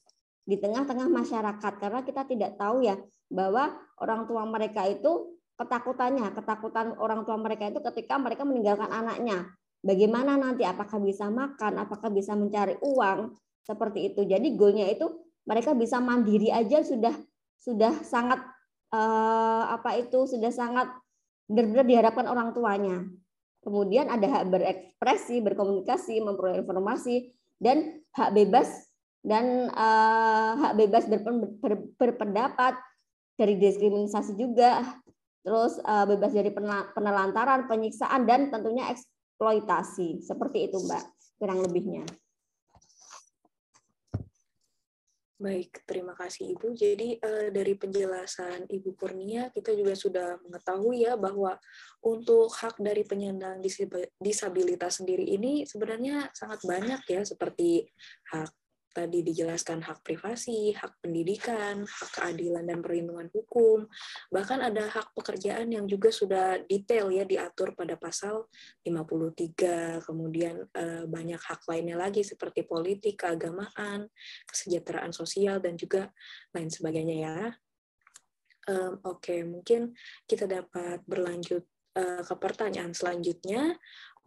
di 0.48 0.56
tengah-tengah 0.56 1.12
masyarakat. 1.12 1.72
Karena 1.76 2.00
kita 2.00 2.24
tidak 2.24 2.56
tahu 2.56 2.80
ya 2.80 2.96
bahwa 3.28 3.76
orang 4.00 4.24
tua 4.24 4.48
mereka 4.48 4.88
itu 4.88 5.36
ketakutannya 5.60 6.32
ketakutan 6.32 6.96
orang 6.96 7.28
tua 7.28 7.36
mereka 7.36 7.68
itu 7.68 7.84
ketika 7.92 8.16
mereka 8.16 8.48
meninggalkan 8.48 8.88
anaknya. 8.88 9.52
Bagaimana 9.84 10.34
nanti? 10.40 10.66
Apakah 10.66 10.98
bisa 10.98 11.30
makan, 11.30 11.78
apakah 11.84 12.10
bisa 12.10 12.34
mencari 12.34 12.74
uang? 12.82 13.36
Seperti 13.62 14.10
itu. 14.10 14.24
Jadi 14.24 14.56
goalnya 14.56 14.88
itu 14.88 15.06
mereka 15.44 15.76
bisa 15.76 16.00
mandiri 16.00 16.48
aja 16.48 16.80
sudah 16.80 17.12
sudah 17.60 17.92
sangat 18.00 18.40
uh, 18.96 19.64
apa 19.76 20.00
itu 20.00 20.24
sudah 20.24 20.50
sangat 20.50 20.88
benar-benar 21.46 21.86
diharapkan 21.86 22.26
orang 22.26 22.48
tuanya. 22.56 23.04
Kemudian 23.58 24.06
ada 24.06 24.24
hak 24.24 24.44
berekspresi, 24.48 25.42
berkomunikasi, 25.42 26.22
memperoleh 26.22 26.62
informasi 26.62 27.34
dan 27.58 28.00
hak 28.14 28.30
bebas 28.32 28.70
dan 29.26 29.68
uh, 29.74 30.52
hak 30.56 30.72
bebas 30.78 31.04
berpendapat 31.98 32.78
dari 33.34 33.58
diskriminasi 33.58 34.34
juga 34.38 34.82
terus 35.42 35.80
uh, 35.86 36.04
bebas 36.04 36.34
dari 36.34 36.52
penelantaran, 36.92 37.66
penyiksaan 37.70 38.28
dan 38.28 38.52
tentunya 38.52 38.92
eksploitasi. 38.92 40.20
Seperti 40.20 40.68
itu, 40.68 40.76
Mbak, 40.76 41.04
kurang 41.40 41.64
lebihnya. 41.64 42.04
Baik, 45.38 45.86
terima 45.86 46.18
kasih 46.18 46.50
Ibu. 46.58 46.74
Jadi 46.74 47.14
uh, 47.22 47.54
dari 47.54 47.78
penjelasan 47.78 48.66
Ibu 48.66 48.98
Kurnia, 48.98 49.54
kita 49.54 49.70
juga 49.70 49.94
sudah 49.94 50.34
mengetahui 50.42 51.06
ya 51.06 51.14
bahwa 51.14 51.54
untuk 52.02 52.50
hak 52.50 52.82
dari 52.82 53.06
penyandang 53.06 53.62
disabilitas 54.18 54.98
sendiri 54.98 55.22
ini 55.22 55.62
sebenarnya 55.62 56.34
sangat 56.34 56.66
banyak 56.66 57.06
ya, 57.06 57.22
seperti 57.22 57.86
hak 58.34 58.50
tadi 58.98 59.22
dijelaskan 59.22 59.78
hak 59.86 60.02
privasi, 60.02 60.74
hak 60.74 60.98
pendidikan, 60.98 61.86
hak 61.86 62.10
keadilan 62.18 62.66
dan 62.66 62.82
perlindungan 62.82 63.30
hukum, 63.30 63.86
bahkan 64.34 64.58
ada 64.58 64.90
hak 64.90 65.14
pekerjaan 65.14 65.70
yang 65.70 65.86
juga 65.86 66.10
sudah 66.10 66.58
detail 66.66 67.14
ya 67.14 67.22
diatur 67.22 67.78
pada 67.78 67.94
pasal 67.94 68.50
53, 68.82 70.02
kemudian 70.02 70.66
eh, 70.74 71.06
banyak 71.06 71.38
hak 71.38 71.62
lainnya 71.70 71.94
lagi 71.94 72.26
seperti 72.26 72.66
politik, 72.66 73.22
keagamaan, 73.22 74.10
kesejahteraan 74.50 75.14
sosial 75.14 75.62
dan 75.62 75.78
juga 75.78 76.10
lain 76.50 76.66
sebagainya 76.66 77.16
ya. 77.22 77.38
Um, 78.68 79.00
Oke, 79.06 79.32
okay, 79.32 79.40
mungkin 79.48 79.96
kita 80.28 80.44
dapat 80.44 81.00
berlanjut 81.08 81.64
uh, 81.96 82.22
ke 82.22 82.34
pertanyaan 82.36 82.92
selanjutnya. 82.92 83.74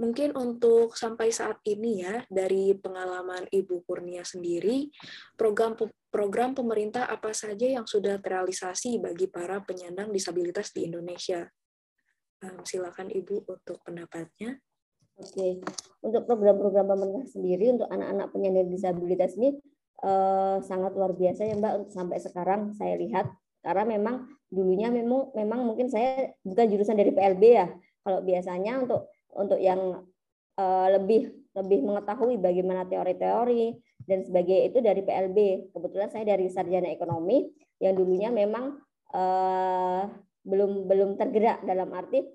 Mungkin 0.01 0.34
untuk 0.34 0.98
sampai 0.98 1.29
saat 1.29 1.62
ini 1.70 2.01
ya, 2.01 2.25
dari 2.25 2.74
pengalaman 2.74 3.46
Ibu 3.53 3.86
Kurnia 3.86 4.25
sendiri, 4.25 4.89
program 5.38 5.77
program 6.10 6.58
pemerintah 6.58 7.05
apa 7.05 7.38
saja 7.38 7.70
yang 7.70 7.86
sudah 7.86 8.17
terrealisasi 8.17 8.98
bagi 8.98 9.29
para 9.29 9.62
penyandang 9.62 10.10
disabilitas 10.10 10.74
di 10.74 10.89
Indonesia? 10.89 11.46
silakan 12.65 13.13
Ibu 13.13 13.46
untuk 13.46 13.77
pendapatnya. 13.86 14.58
Oke, 15.22 15.62
untuk 16.01 16.25
program-program 16.25 16.89
pemerintah 16.89 17.29
sendiri 17.29 17.77
untuk 17.77 17.86
anak-anak 17.86 18.34
penyandang 18.34 18.74
disabilitas 18.74 19.38
ini 19.38 19.53
eh, 20.01 20.58
sangat 20.65 20.98
luar 20.98 21.13
biasa 21.13 21.46
ya 21.46 21.53
Mbak 21.62 21.74
untuk 21.77 21.91
sampai 21.93 22.17
sekarang 22.17 22.74
saya 22.74 22.98
lihat 22.98 23.29
karena 23.62 23.86
memang 23.86 24.25
dulunya 24.50 24.89
memang 24.89 25.29
memang 25.38 25.62
mungkin 25.70 25.93
saya 25.93 26.34
bukan 26.41 26.65
jurusan 26.65 26.98
dari 26.98 27.13
PLB 27.13 27.43
ya. 27.46 27.70
Kalau 28.01 28.25
biasanya 28.25 28.81
untuk 28.81 29.05
untuk 29.35 29.59
yang 29.59 30.05
eh, 30.59 30.88
lebih 30.97 31.31
lebih 31.51 31.79
mengetahui 31.83 32.39
bagaimana 32.39 32.88
teori-teori 32.88 33.75
dan 34.07 34.23
sebagainya 34.23 34.63
itu 34.71 34.79
dari 34.79 35.01
PLB. 35.03 35.38
Kebetulan 35.75 36.09
saya 36.09 36.23
dari 36.23 36.47
sarjana 36.47 36.88
ekonomi 36.88 37.51
yang 37.83 37.97
dulunya 37.97 38.31
memang 38.31 38.79
eh, 39.11 40.03
belum 40.41 40.89
belum 40.89 41.09
tergerak 41.21 41.61
dalam 41.67 41.93
arti 41.93 42.25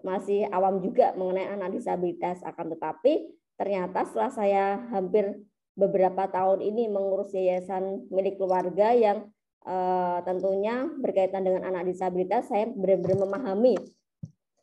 masih 0.00 0.48
awam 0.48 0.80
juga 0.80 1.12
mengenai 1.18 1.50
anak 1.50 1.76
disabilitas 1.76 2.40
akan 2.46 2.72
tetapi 2.72 3.36
ternyata 3.60 4.08
setelah 4.08 4.32
saya 4.32 4.64
hampir 4.88 5.44
beberapa 5.76 6.28
tahun 6.28 6.64
ini 6.64 6.88
mengurus 6.88 7.32
yayasan 7.36 8.08
milik 8.08 8.40
keluarga 8.40 8.96
yang 8.96 9.28
uh, 9.64 10.24
tentunya 10.24 10.88
berkaitan 11.00 11.44
dengan 11.44 11.68
anak 11.68 11.88
disabilitas 11.88 12.48
saya 12.48 12.68
benar-benar 12.72 13.28
memahami 13.28 13.76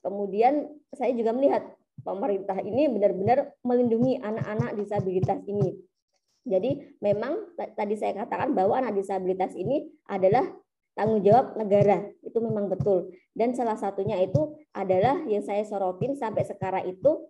kemudian 0.02 0.68
saya 0.94 1.14
juga 1.14 1.34
melihat 1.34 1.64
pemerintah 2.02 2.58
ini 2.62 2.88
benar-benar 2.88 3.58
melindungi 3.66 4.22
anak-anak 4.22 4.78
disabilitas 4.78 5.42
ini. 5.50 5.76
Jadi 6.48 6.96
memang 7.04 7.58
tadi 7.76 8.00
saya 8.00 8.24
katakan 8.24 8.56
bahwa 8.56 8.80
anak 8.80 8.96
disabilitas 8.96 9.52
ini 9.58 9.84
adalah 10.08 10.48
tanggung 10.96 11.22
jawab 11.22 11.60
negara. 11.60 12.08
Itu 12.24 12.40
memang 12.40 12.72
betul. 12.72 13.12
Dan 13.36 13.52
salah 13.52 13.76
satunya 13.76 14.16
itu 14.24 14.56
adalah 14.72 15.28
yang 15.28 15.44
saya 15.44 15.68
sorotin 15.68 16.16
sampai 16.16 16.48
sekarang 16.48 16.88
itu 16.88 17.28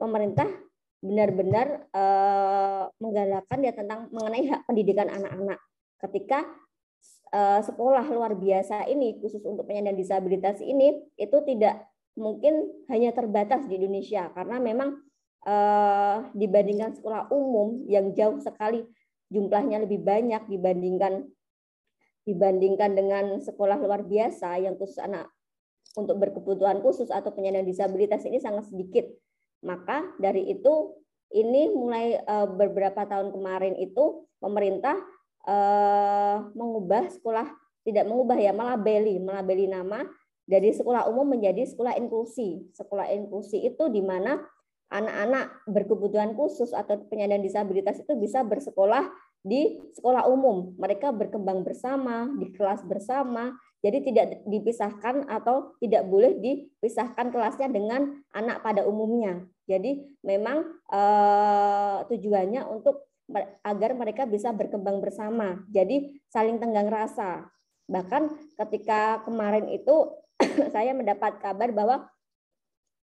pemerintah 0.00 0.48
benar-benar 1.04 1.84
uh, 1.92 2.88
menggalakkan 2.96 3.60
ya 3.60 3.76
tentang 3.76 4.08
mengenai 4.08 4.48
hak 4.48 4.64
pendidikan 4.64 5.12
anak-anak. 5.12 5.60
Ketika 6.00 6.48
uh, 7.36 7.60
sekolah 7.60 8.08
luar 8.08 8.32
biasa 8.32 8.88
ini 8.88 9.20
khusus 9.20 9.44
untuk 9.44 9.68
penyandang 9.68 10.00
disabilitas 10.00 10.64
ini 10.64 11.04
itu 11.20 11.36
tidak 11.44 11.84
mungkin 12.14 12.70
hanya 12.90 13.10
terbatas 13.10 13.66
di 13.66 13.78
Indonesia 13.78 14.30
karena 14.30 14.62
memang 14.62 15.02
uh, 15.46 16.30
dibandingkan 16.34 16.94
sekolah 16.94 17.30
umum 17.34 17.82
yang 17.90 18.14
jauh 18.14 18.38
sekali 18.38 18.86
jumlahnya 19.30 19.82
lebih 19.82 20.02
banyak 20.02 20.46
dibandingkan 20.46 21.26
dibandingkan 22.24 22.96
dengan 22.96 23.24
sekolah 23.42 23.76
luar 23.76 24.06
biasa 24.06 24.56
yang 24.62 24.80
khusus 24.80 24.96
anak 24.96 25.28
untuk 25.94 26.16
berkebutuhan 26.18 26.80
khusus 26.80 27.12
atau 27.12 27.30
penyandang 27.30 27.68
disabilitas 27.68 28.24
ini 28.24 28.40
sangat 28.40 28.66
sedikit. 28.72 29.04
Maka 29.60 30.08
dari 30.16 30.48
itu 30.48 30.96
ini 31.36 31.68
mulai 31.68 32.16
uh, 32.24 32.48
beberapa 32.48 33.04
tahun 33.04 33.28
kemarin 33.34 33.76
itu 33.76 34.24
pemerintah 34.40 34.96
uh, 35.44 36.48
mengubah 36.56 37.12
sekolah 37.12 37.48
tidak 37.84 38.08
mengubah 38.08 38.40
ya 38.40 38.52
melabeli 38.56 39.20
melabeli 39.20 39.68
nama 39.68 40.04
dari 40.44 40.70
sekolah 40.76 41.08
umum 41.08 41.36
menjadi 41.36 41.64
sekolah 41.64 41.96
inklusi. 41.96 42.68
Sekolah 42.76 43.08
inklusi 43.12 43.64
itu 43.64 43.88
di 43.88 44.04
mana 44.04 44.40
anak-anak 44.92 45.64
berkebutuhan 45.66 46.36
khusus 46.36 46.70
atau 46.70 47.00
penyandang 47.08 47.42
disabilitas 47.42 47.98
itu 48.04 48.14
bisa 48.14 48.44
bersekolah 48.44 49.08
di 49.44 49.80
sekolah 49.96 50.28
umum. 50.28 50.72
Mereka 50.80 51.12
berkembang 51.12 51.64
bersama, 51.64 52.28
di 52.40 52.52
kelas 52.52 52.84
bersama, 52.84 53.52
jadi 53.84 54.00
tidak 54.00 54.26
dipisahkan 54.48 55.28
atau 55.28 55.76
tidak 55.80 56.08
boleh 56.08 56.40
dipisahkan 56.40 57.28
kelasnya 57.28 57.68
dengan 57.68 58.24
anak 58.32 58.64
pada 58.64 58.88
umumnya. 58.88 59.44
Jadi 59.68 60.04
memang 60.24 60.64
eh, 60.88 61.98
tujuannya 62.08 62.64
untuk 62.68 63.04
agar 63.64 63.96
mereka 63.96 64.28
bisa 64.28 64.52
berkembang 64.52 65.00
bersama. 65.00 65.60
Jadi 65.72 66.20
saling 66.28 66.60
tenggang 66.60 66.88
rasa. 66.88 67.48
Bahkan 67.88 68.56
ketika 68.56 69.24
kemarin 69.28 69.68
itu 69.68 70.23
saya 70.74 70.92
mendapat 70.94 71.38
kabar 71.42 71.70
bahwa 71.70 72.08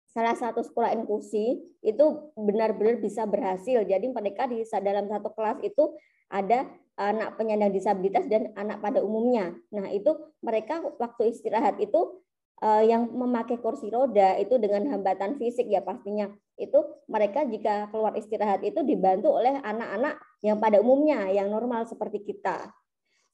salah 0.08 0.34
satu 0.34 0.64
sekolah 0.64 0.96
inklusi 0.96 1.60
itu 1.84 2.04
benar-benar 2.34 2.98
bisa 2.98 3.28
berhasil. 3.28 3.84
Jadi 3.84 4.06
mereka 4.10 4.48
di 4.48 4.64
dalam 4.64 5.06
satu 5.06 5.30
kelas 5.36 5.60
itu 5.62 5.94
ada 6.28 6.68
anak 6.98 7.38
penyandang 7.38 7.70
disabilitas 7.70 8.26
dan 8.26 8.50
anak 8.58 8.82
pada 8.82 9.00
umumnya. 9.04 9.54
Nah, 9.70 9.86
itu 9.94 10.10
mereka 10.42 10.82
waktu 10.98 11.30
istirahat 11.30 11.78
itu 11.78 12.18
uh, 12.58 12.82
yang 12.82 13.06
memakai 13.14 13.62
kursi 13.62 13.86
roda 13.88 14.34
itu 14.36 14.58
dengan 14.58 14.90
hambatan 14.90 15.38
fisik 15.38 15.70
ya 15.70 15.80
pastinya. 15.84 16.26
Itu 16.58 17.06
mereka 17.06 17.46
jika 17.46 17.86
keluar 17.94 18.18
istirahat 18.18 18.66
itu 18.66 18.82
dibantu 18.82 19.30
oleh 19.30 19.62
anak-anak 19.62 20.18
yang 20.42 20.58
pada 20.58 20.82
umumnya 20.82 21.30
yang 21.30 21.48
normal 21.54 21.86
seperti 21.86 22.26
kita. 22.26 22.74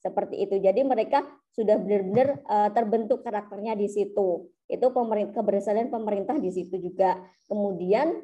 Seperti 0.05 0.45
itu. 0.45 0.61
Jadi 0.61 0.85
mereka 0.85 1.25
sudah 1.49 1.81
benar-benar 1.81 2.45
uh, 2.45 2.69
terbentuk 2.69 3.25
karakternya 3.25 3.73
di 3.73 3.89
situ. 3.89 4.53
Itu 4.69 4.93
pemerintah 4.93 5.41
keberhasilan 5.41 5.89
pemerintah 5.89 6.37
di 6.37 6.53
situ 6.53 6.77
juga. 6.77 7.17
Kemudian 7.49 8.21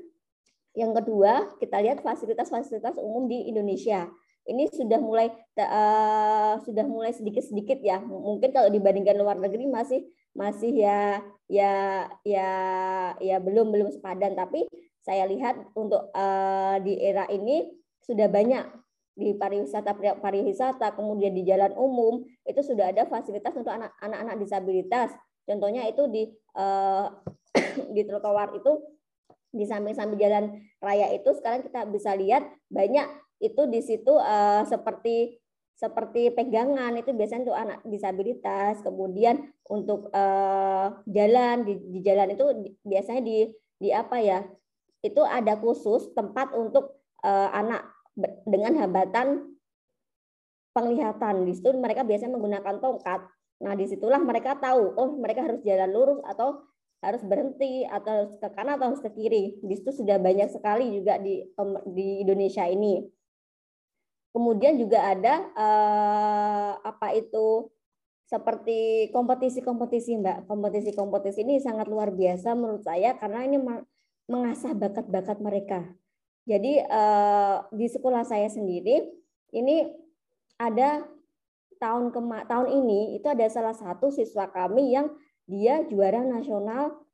yang 0.77 0.93
kedua, 0.93 1.57
kita 1.57 1.81
lihat 1.81 2.05
fasilitas-fasilitas 2.05 3.01
umum 3.01 3.25
di 3.25 3.49
Indonesia 3.49 4.05
ini 4.49 4.65
sudah 4.73 4.97
mulai 4.97 5.29
uh, 5.61 6.57
sudah 6.65 6.85
mulai 6.85 7.13
sedikit-sedikit 7.13 7.77
ya. 7.85 8.01
Mungkin 8.01 8.49
kalau 8.49 8.73
dibandingkan 8.73 9.17
luar 9.17 9.37
negeri 9.37 9.69
masih 9.69 10.01
masih 10.33 10.71
ya 10.73 11.21
ya 11.51 12.07
ya 12.23 12.49
ya 13.19 13.37
belum 13.43 13.69
belum 13.69 13.91
sepadan 13.91 14.33
tapi 14.33 14.63
saya 15.03 15.27
lihat 15.27 15.59
untuk 15.75 16.07
uh, 16.15 16.79
di 16.79 16.95
era 17.03 17.27
ini 17.27 17.67
sudah 17.99 18.31
banyak 18.31 18.63
di 19.11 19.35
pariwisata 19.35 19.91
pariwisata 20.23 20.95
kemudian 20.95 21.35
di 21.35 21.43
jalan 21.43 21.75
umum 21.75 22.23
itu 22.47 22.61
sudah 22.63 22.95
ada 22.95 23.03
fasilitas 23.05 23.51
untuk 23.53 23.71
anak-anak 23.75 24.39
disabilitas. 24.39 25.11
Contohnya 25.43 25.83
itu 25.89 26.07
di 26.07 26.31
uh, 26.55 27.11
di 27.95 28.01
trotoar 28.07 28.55
itu 28.55 28.79
di 29.51 29.67
samping-samping 29.67 30.15
jalan 30.15 30.45
raya 30.79 31.11
itu 31.11 31.27
sekarang 31.35 31.67
kita 31.67 31.83
bisa 31.91 32.15
lihat 32.15 32.47
banyak 32.71 33.03
itu 33.43 33.67
di 33.67 33.83
situ 33.83 34.15
uh, 34.15 34.63
seperti 34.63 35.41
seperti 35.75 36.31
pegangan. 36.31 36.95
Itu 36.95 37.11
biasanya 37.11 37.51
untuk 37.51 37.59
anak 37.59 37.79
disabilitas. 37.83 38.79
Kemudian 38.79 39.51
untuk 39.67 40.07
uh, 40.15 41.03
jalan 41.09 41.67
di, 41.67 41.73
di 41.91 41.99
jalan 41.99 42.31
itu 42.31 42.45
biasanya 42.87 43.21
di 43.25 43.51
di 43.81 43.89
apa 43.91 44.21
ya 44.23 44.45
itu 45.01 45.19
ada 45.25 45.57
khusus 45.57 46.13
tempat 46.13 46.53
untuk 46.53 47.01
uh, 47.25 47.49
anak 47.51 47.81
dengan 48.47 48.73
hambatan 48.81 49.55
penglihatan 50.71 51.43
di 51.47 51.53
situ 51.55 51.71
mereka 51.75 52.03
biasanya 52.07 52.35
menggunakan 52.35 52.79
tongkat 52.79 53.21
nah 53.61 53.77
di 53.77 53.85
situlah 53.85 54.17
mereka 54.17 54.57
tahu 54.57 54.97
oh 54.97 55.09
mereka 55.21 55.45
harus 55.45 55.61
jalan 55.61 55.89
lurus 55.93 56.19
atau 56.25 56.65
harus 57.01 57.21
berhenti 57.25 57.85
atau 57.85 58.29
ke 58.37 58.47
kanan 58.53 58.77
atau 58.77 58.93
harus 58.93 59.01
ke 59.01 59.09
kiri 59.13 59.57
di 59.61 59.73
situ 59.77 60.01
sudah 60.01 60.17
banyak 60.17 60.49
sekali 60.49 60.97
juga 60.97 61.17
di 61.21 61.45
di 61.93 62.25
Indonesia 62.25 62.65
ini 62.65 63.05
Kemudian 64.31 64.79
juga 64.79 65.11
ada 65.11 65.43
eh, 65.43 66.71
apa 66.87 67.11
itu 67.11 67.67
seperti 68.31 69.11
kompetisi-kompetisi 69.11 70.15
Mbak. 70.23 70.47
Kompetisi-kompetisi 70.47 71.43
ini 71.43 71.59
sangat 71.59 71.91
luar 71.91 72.15
biasa 72.15 72.55
menurut 72.55 72.79
saya 72.87 73.19
karena 73.19 73.43
ini 73.43 73.59
mengasah 74.31 74.71
bakat-bakat 74.71 75.37
mereka. 75.43 75.83
Jadi 76.51 76.83
eh, 76.83 77.55
di 77.71 77.87
sekolah 77.87 78.27
saya 78.27 78.51
sendiri 78.51 79.07
ini 79.55 79.87
ada 80.59 81.07
tahun 81.79 82.11
kema 82.11 82.43
tahun 82.43 82.67
ini 82.83 83.15
itu 83.15 83.25
ada 83.31 83.47
salah 83.47 83.71
satu 83.71 84.11
siswa 84.11 84.51
kami 84.51 84.91
yang 84.91 85.07
dia 85.47 85.87
juara 85.87 86.27
nasional 86.27 87.07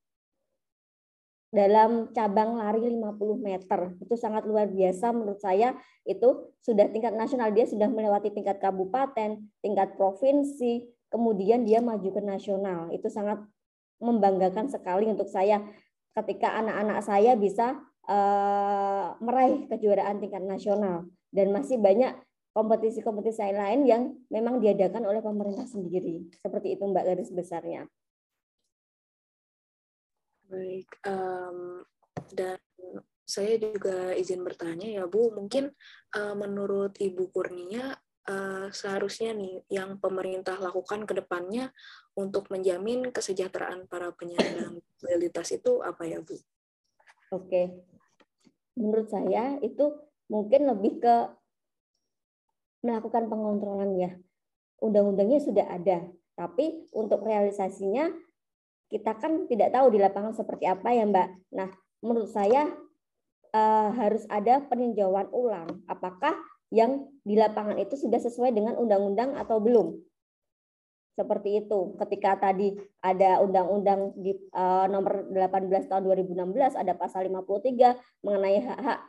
dalam 1.53 2.11
cabang 2.11 2.59
lari 2.59 2.91
50 2.91 3.39
meter. 3.39 3.95
Itu 4.03 4.19
sangat 4.19 4.43
luar 4.43 4.67
biasa 4.67 5.15
menurut 5.15 5.39
saya. 5.39 5.79
Itu 6.03 6.53
sudah 6.59 6.91
tingkat 6.91 7.15
nasional, 7.15 7.55
dia 7.55 7.63
sudah 7.63 7.87
melewati 7.87 8.35
tingkat 8.35 8.59
kabupaten, 8.59 9.47
tingkat 9.63 9.95
provinsi, 9.95 10.83
kemudian 11.07 11.63
dia 11.63 11.79
maju 11.79 12.09
ke 12.11 12.19
nasional. 12.19 12.91
Itu 12.91 13.07
sangat 13.07 13.39
membanggakan 14.03 14.67
sekali 14.67 15.07
untuk 15.07 15.31
saya 15.31 15.63
ketika 16.13 16.59
anak-anak 16.59 16.99
saya 17.01 17.33
bisa 17.39 17.79
uh, 18.07 19.13
meraih 19.19 19.67
kejuaraan 19.67 20.23
tingkat 20.23 20.43
nasional 20.43 21.05
dan 21.31 21.51
masih 21.51 21.77
banyak 21.77 22.15
kompetisi-kompetisi 22.57 23.53
lain 23.53 23.85
yang 23.85 24.17
memang 24.33 24.57
diadakan 24.57 25.05
oleh 25.05 25.21
pemerintah 25.21 25.69
sendiri. 25.69 26.25
Seperti 26.41 26.73
itu 26.73 26.83
Mbak 26.89 27.05
garis 27.05 27.29
besarnya. 27.29 27.85
Baik, 30.47 30.89
um, 31.05 31.83
dan 32.33 32.57
saya 33.27 33.59
juga 33.59 34.15
izin 34.15 34.41
bertanya 34.41 34.87
ya 34.87 35.03
Bu, 35.05 35.35
mungkin 35.35 35.69
uh, 36.15 36.33
menurut 36.33 36.95
Ibu 36.95 37.29
Kurnia 37.35 37.91
uh, 38.31 38.71
seharusnya 38.71 39.35
nih 39.35 39.67
yang 39.67 39.99
pemerintah 39.99 40.55
lakukan 40.55 41.03
ke 41.03 41.13
depannya 41.19 41.75
untuk 42.15 42.47
menjamin 42.47 43.11
kesejahteraan 43.11 43.85
para 43.91 44.15
penyandang 44.15 44.79
disabilitas 44.79 45.47
itu 45.51 45.83
apa 45.83 46.07
ya 46.07 46.23
Bu? 46.23 46.39
Oke. 47.33 47.83
Menurut 48.77 49.09
saya 49.09 49.57
itu 49.59 49.91
mungkin 50.31 50.69
lebih 50.69 51.01
ke 51.01 51.15
melakukan 52.85 53.27
pengontrolan 53.27 53.97
ya. 53.97 54.11
Undang-undangnya 54.77 55.41
sudah 55.41 55.65
ada, 55.65 56.05
tapi 56.37 56.85
untuk 56.93 57.25
realisasinya 57.25 58.13
kita 58.87 59.17
kan 59.17 59.49
tidak 59.49 59.73
tahu 59.73 59.91
di 59.91 59.99
lapangan 59.99 60.31
seperti 60.31 60.69
apa 60.69 60.93
ya 60.93 61.03
Mbak. 61.09 61.29
Nah, 61.57 61.69
menurut 62.05 62.29
saya 62.29 62.69
eh, 63.51 63.89
harus 63.97 64.23
ada 64.29 64.63
peninjauan 64.63 65.27
ulang. 65.33 65.83
Apakah 65.89 66.37
yang 66.69 67.09
di 67.25 67.35
lapangan 67.35 67.81
itu 67.81 67.97
sudah 67.97 68.21
sesuai 68.21 68.53
dengan 68.53 68.77
undang-undang 68.77 69.35
atau 69.35 69.57
belum? 69.57 69.97
Seperti 71.17 71.65
itu. 71.65 71.97
Ketika 71.97 72.37
tadi 72.37 72.77
ada 73.01 73.41
undang-undang 73.41 74.13
di 74.13 74.37
uh, 74.53 74.85
nomor 74.85 75.25
18 75.33 75.89
tahun 75.89 76.05
2016 76.05 76.77
ada 76.77 76.93
pasal 76.93 77.25
53 77.25 78.21
mengenai 78.21 78.61
hak-hak 78.61 78.99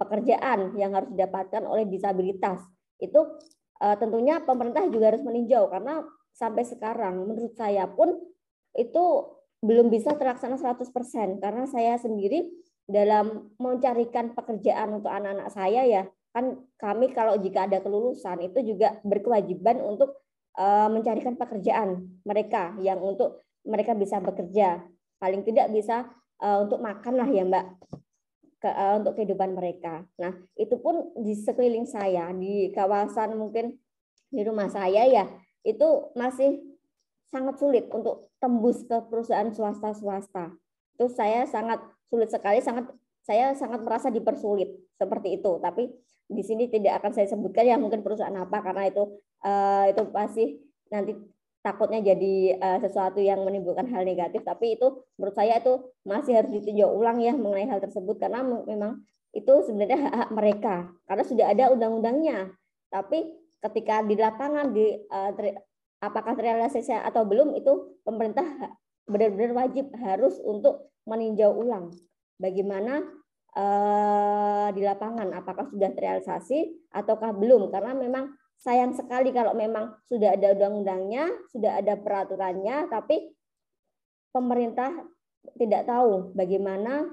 pekerjaan 0.00 0.72
yang 0.80 0.96
harus 0.96 1.12
didapatkan 1.12 1.68
oleh 1.68 1.84
disabilitas. 1.84 2.64
Itu 2.96 3.36
uh, 3.84 3.96
tentunya 4.00 4.40
pemerintah 4.40 4.88
juga 4.88 5.12
harus 5.12 5.20
meninjau 5.20 5.68
karena 5.68 6.08
sampai 6.32 6.64
sekarang 6.64 7.28
menurut 7.28 7.52
saya 7.52 7.84
pun 7.84 8.16
itu 8.72 9.04
belum 9.58 9.90
bisa 9.90 10.14
terlaksana 10.14 10.54
100% 10.56 11.42
karena 11.42 11.66
saya 11.66 11.98
sendiri 11.98 12.46
dalam 12.86 13.52
mencarikan 13.58 14.32
pekerjaan 14.32 15.02
untuk 15.02 15.10
anak-anak 15.10 15.50
saya 15.50 15.82
ya 15.84 16.02
kan 16.30 16.62
kami 16.78 17.10
kalau 17.10 17.34
jika 17.42 17.66
ada 17.66 17.82
kelulusan 17.82 18.38
itu 18.46 18.62
juga 18.62 19.02
berkewajiban 19.02 19.82
untuk 19.82 20.14
mencarikan 20.90 21.38
pekerjaan 21.38 22.18
mereka 22.26 22.74
yang 22.82 22.98
untuk 22.98 23.46
mereka 23.62 23.94
bisa 23.94 24.18
bekerja 24.18 24.82
paling 25.22 25.46
tidak 25.46 25.70
bisa 25.70 26.06
uh, 26.42 26.66
untuk 26.66 26.82
makan 26.82 27.14
lah 27.18 27.28
ya 27.30 27.46
mbak 27.46 27.66
ke, 28.58 28.66
uh, 28.70 28.98
untuk 28.98 29.14
kehidupan 29.18 29.54
mereka. 29.54 30.02
Nah 30.18 30.34
itu 30.58 30.74
pun 30.78 31.14
di 31.18 31.34
sekeliling 31.34 31.86
saya 31.86 32.30
di 32.34 32.70
kawasan 32.74 33.38
mungkin 33.38 33.78
di 34.28 34.42
rumah 34.42 34.66
saya 34.70 35.06
ya 35.06 35.24
itu 35.62 36.12
masih 36.18 36.58
sangat 37.28 37.60
sulit 37.60 37.86
untuk 37.92 38.32
tembus 38.40 38.82
ke 38.86 38.96
perusahaan 39.06 39.50
swasta 39.52 39.94
swasta. 39.94 40.44
Terus 40.98 41.14
saya 41.14 41.46
sangat 41.46 41.82
sulit 42.08 42.32
sekali 42.32 42.58
sangat 42.64 42.90
saya 43.22 43.52
sangat 43.52 43.84
merasa 43.84 44.08
dipersulit 44.08 44.74
seperti 44.96 45.38
itu. 45.38 45.60
Tapi 45.60 45.92
di 46.28 46.42
sini 46.44 46.68
tidak 46.68 47.00
akan 47.00 47.12
saya 47.16 47.26
sebutkan 47.32 47.64
ya 47.64 47.80
mungkin 47.80 48.04
perusahaan 48.04 48.36
apa 48.36 48.60
karena 48.60 48.92
itu 48.92 49.04
uh, 49.42 49.84
itu 49.88 50.02
pasti 50.12 50.44
nanti 50.92 51.16
takutnya 51.64 52.00
jadi 52.00 52.56
uh, 52.60 52.78
sesuatu 52.84 53.18
yang 53.18 53.42
menimbulkan 53.42 53.88
hal 53.88 54.04
negatif. 54.04 54.44
Tapi 54.44 54.76
itu 54.76 55.04
menurut 55.16 55.34
saya 55.34 55.58
itu 55.58 55.74
masih 56.04 56.38
harus 56.38 56.52
ditinjau 56.52 56.92
ulang 56.92 57.18
ya 57.18 57.32
mengenai 57.34 57.66
hal 57.68 57.80
tersebut 57.80 58.20
karena 58.20 58.44
memang 58.44 59.02
itu 59.32 59.52
sebenarnya 59.64 59.98
hak, 60.08 60.12
-hak 60.14 60.30
mereka 60.32 60.76
karena 61.08 61.24
sudah 61.24 61.46
ada 61.48 61.64
undang-undangnya. 61.72 62.52
Tapi 62.88 63.36
ketika 63.64 64.04
di 64.06 64.14
lapangan 64.16 64.72
di 64.72 64.86
uh, 65.08 65.32
ter, 65.34 65.60
apakah 65.98 66.36
terrealisasi 66.38 66.94
atau 66.94 67.26
belum 67.26 67.58
itu 67.58 67.98
pemerintah 68.06 68.46
benar-benar 69.08 69.66
wajib 69.66 69.90
harus 69.98 70.36
untuk 70.44 70.92
meninjau 71.08 71.56
ulang 71.56 71.90
bagaimana 72.36 73.02
uh, 73.56 74.68
di 74.74 74.82
lapangan 74.84 75.32
apakah 75.32 75.70
sudah 75.70 75.88
terrealisasi 75.94 76.90
ataukah 76.92 77.32
belum 77.32 77.72
karena 77.72 77.96
memang 77.96 78.34
sayang 78.58 78.92
sekali 78.92 79.30
kalau 79.30 79.54
memang 79.54 79.94
sudah 80.10 80.34
ada 80.34 80.50
undang-undangnya, 80.52 81.30
sudah 81.54 81.78
ada 81.78 81.94
peraturannya, 81.94 82.90
tapi 82.90 83.30
pemerintah 84.34 84.90
tidak 85.54 85.86
tahu 85.86 86.34
bagaimana 86.34 87.06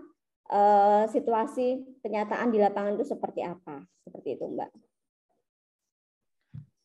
uh, 0.50 1.06
situasi 1.06 1.86
kenyataan 2.02 2.50
di 2.50 2.58
lapangan 2.58 2.98
itu 2.98 3.06
seperti 3.14 3.46
apa. 3.46 3.86
Seperti 4.02 4.42
itu, 4.42 4.46
Mbak. 4.50 4.72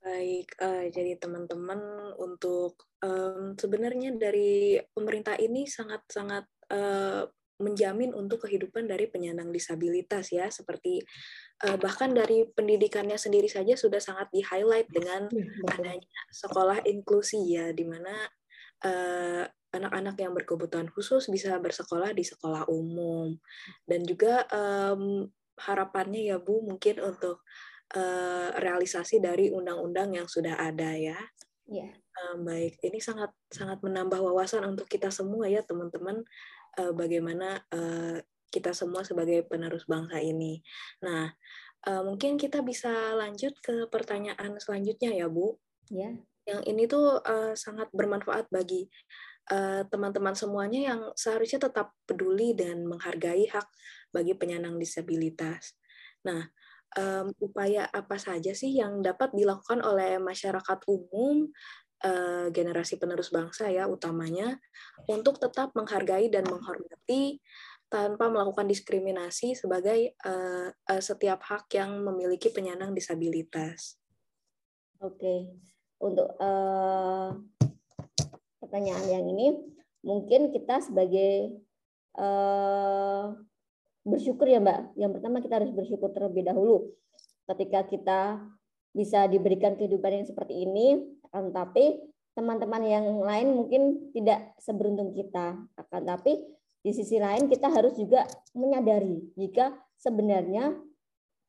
Baik, 0.01 0.49
uh, 0.65 0.89
jadi 0.89 1.21
teman-teman 1.21 1.81
untuk 2.17 2.89
um, 3.05 3.53
sebenarnya 3.57 4.17
dari 4.17 4.81
pemerintah 4.97 5.37
ini 5.37 5.69
sangat-sangat 5.69 6.49
uh, 6.73 7.29
menjamin 7.61 8.17
untuk 8.17 8.49
kehidupan 8.49 8.89
dari 8.89 9.07
penyandang 9.07 9.53
disabilitas 9.53 10.33
ya 10.33 10.49
seperti 10.49 11.05
uh, 11.69 11.77
bahkan 11.77 12.11
dari 12.11 12.49
pendidikannya 12.49 13.21
sendiri 13.21 13.47
saja 13.47 13.77
sudah 13.77 14.01
sangat 14.01 14.33
di 14.33 14.41
highlight 14.41 14.89
dengan 14.89 15.29
iya, 15.31 15.47
adanya 15.77 16.23
sekolah 16.33 16.83
inklusi 16.89 17.55
ya 17.55 17.71
di 17.77 17.85
mana 17.85 18.13
uh, 18.85 19.45
anak-anak 19.71 20.17
yang 20.19 20.33
berkebutuhan 20.35 20.91
khusus 20.91 21.31
bisa 21.31 21.55
bersekolah 21.63 22.11
di 22.11 22.27
sekolah 22.27 22.67
umum 22.67 23.39
dan 23.87 24.03
juga 24.03 24.43
um, 24.51 25.31
harapannya 25.61 26.35
ya 26.35 26.43
Bu 26.43 26.65
mungkin 26.65 26.99
untuk 26.99 27.45
uh, 27.95 28.51
realisasi 28.59 29.21
dari 29.23 29.53
undang-undang 29.53 30.17
yang 30.17 30.27
sudah 30.27 30.59
ada 30.59 30.97
ya. 30.97 31.19
Yeah. 31.71 31.95
Um, 32.19 32.43
baik, 32.43 32.83
ini 32.83 32.99
sangat 32.99 33.31
sangat 33.47 33.79
menambah 33.87 34.19
wawasan 34.19 34.67
untuk 34.67 34.91
kita 34.91 35.15
semua 35.15 35.47
ya 35.47 35.63
teman-teman 35.63 36.27
uh, 36.79 36.93
bagaimana 36.95 37.59
uh, 37.73 38.19
kita 38.51 38.75
semua 38.75 39.07
sebagai 39.07 39.47
penerus 39.47 39.87
bangsa 39.87 40.19
ini. 40.19 40.63
Nah, 41.03 41.31
uh, 41.87 42.03
mungkin 42.03 42.37
kita 42.37 42.63
bisa 42.67 43.15
lanjut 43.15 43.55
ke 43.63 43.87
pertanyaan 43.89 44.59
selanjutnya 44.59 45.15
ya, 45.15 45.27
Bu. 45.31 45.57
Ya. 45.91 46.15
Yang 46.47 46.61
ini 46.67 46.83
tuh 46.91 47.23
uh, 47.23 47.55
sangat 47.55 47.91
bermanfaat 47.95 48.51
bagi 48.51 48.91
teman-teman 49.91 50.31
uh, 50.31 50.39
semuanya 50.39 50.95
yang 50.95 51.01
seharusnya 51.19 51.67
tetap 51.67 51.91
peduli 52.07 52.55
dan 52.55 52.87
menghargai 52.87 53.51
hak 53.51 53.67
bagi 54.15 54.39
penyandang 54.39 54.79
disabilitas. 54.79 55.75
Nah, 56.23 56.47
um, 56.95 57.35
upaya 57.39 57.87
apa 57.91 58.15
saja 58.19 58.55
sih 58.55 58.79
yang 58.79 59.03
dapat 59.03 59.35
dilakukan 59.35 59.83
oleh 59.83 60.19
masyarakat 60.19 60.79
umum 60.87 61.51
uh, 62.05 62.47
generasi 62.53 62.97
penerus 62.97 63.33
bangsa 63.33 63.69
ya 63.69 63.87
utamanya 63.87 64.57
untuk 65.09 65.41
tetap 65.41 65.73
menghargai 65.77 66.29
dan 66.33 66.45
menghormati 66.49 67.41
tanpa 67.91 68.31
melakukan 68.31 68.71
diskriminasi 68.71 69.59
sebagai 69.59 70.15
uh, 70.23 70.71
uh, 70.71 71.03
setiap 71.03 71.43
hak 71.43 71.67
yang 71.75 72.07
memiliki 72.07 72.55
penyandang 72.55 72.95
disabilitas. 72.95 73.99
Oke, 75.03 75.51
untuk 75.99 76.39
uh, 76.39 77.35
pertanyaan 78.63 79.07
yang 79.11 79.25
ini 79.27 79.59
mungkin 80.07 80.55
kita 80.55 80.87
sebagai 80.87 81.59
uh, 82.15 83.35
bersyukur 84.07 84.47
ya 84.47 84.63
Mbak. 84.63 84.95
Yang 84.95 85.11
pertama 85.19 85.37
kita 85.43 85.55
harus 85.59 85.73
bersyukur 85.75 86.15
terlebih 86.15 86.47
dahulu 86.47 86.95
ketika 87.51 87.83
kita 87.91 88.21
bisa 88.95 89.27
diberikan 89.27 89.75
kehidupan 89.75 90.23
yang 90.23 90.27
seperti 90.27 90.67
ini 90.67 91.03
akan 91.31 91.55
tapi 91.55 92.03
teman-teman 92.35 92.83
yang 92.83 93.07
lain 93.23 93.55
mungkin 93.55 93.83
tidak 94.11 94.55
seberuntung 94.59 95.15
kita. 95.15 95.63
Akan 95.79 96.03
tapi 96.03 96.43
di 96.83 96.91
sisi 96.91 97.23
lain 97.23 97.47
kita 97.47 97.71
harus 97.71 97.95
juga 97.95 98.27
menyadari 98.57 99.31
jika 99.39 99.77
sebenarnya 100.01 100.75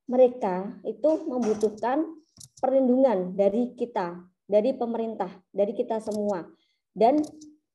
mereka 0.06 0.76
itu 0.84 1.26
membutuhkan 1.26 2.04
perlindungan 2.60 3.34
dari 3.34 3.74
kita, 3.74 4.22
dari 4.46 4.76
pemerintah, 4.78 5.32
dari 5.50 5.74
kita 5.74 5.98
semua. 6.04 6.46
Dan 6.92 7.24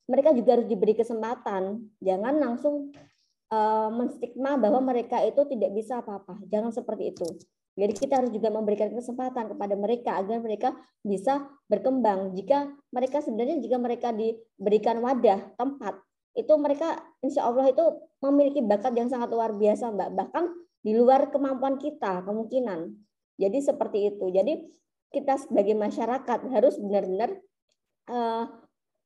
mereka 0.06 0.30
juga 0.30 0.60
harus 0.60 0.68
diberi 0.70 0.94
kesempatan, 0.94 1.90
jangan 1.98 2.34
langsung 2.38 2.94
uh, 3.50 3.90
menstigma 3.90 4.54
bahwa 4.54 4.78
mereka 4.84 5.18
itu 5.24 5.42
tidak 5.50 5.74
bisa 5.74 5.98
apa-apa. 5.98 6.38
Jangan 6.46 6.70
seperti 6.70 7.10
itu. 7.10 7.26
Jadi 7.76 7.92
kita 7.92 8.24
harus 8.24 8.32
juga 8.32 8.48
memberikan 8.48 8.88
kesempatan 8.88 9.52
kepada 9.52 9.76
mereka 9.76 10.16
agar 10.16 10.40
mereka 10.40 10.72
bisa 11.04 11.44
berkembang. 11.68 12.32
Jika 12.32 12.72
mereka 12.88 13.20
sebenarnya 13.20 13.60
jika 13.60 13.76
mereka 13.76 14.08
diberikan 14.16 14.96
wadah, 15.04 15.52
tempat, 15.60 16.00
itu 16.32 16.52
mereka 16.56 16.96
insya 17.20 17.44
Allah 17.44 17.68
itu 17.68 17.84
memiliki 18.24 18.64
bakat 18.64 18.96
yang 18.96 19.12
sangat 19.12 19.28
luar 19.28 19.52
biasa, 19.52 19.92
Mbak. 19.92 20.10
Bahkan 20.16 20.44
di 20.84 20.92
luar 20.96 21.28
kemampuan 21.28 21.76
kita 21.76 22.24
kemungkinan. 22.24 22.96
Jadi 23.36 23.58
seperti 23.60 23.98
itu. 24.12 24.32
Jadi 24.32 24.64
kita 25.12 25.36
sebagai 25.36 25.76
masyarakat 25.76 26.48
harus 26.48 26.80
benar-benar 26.80 27.36
uh, 28.08 28.44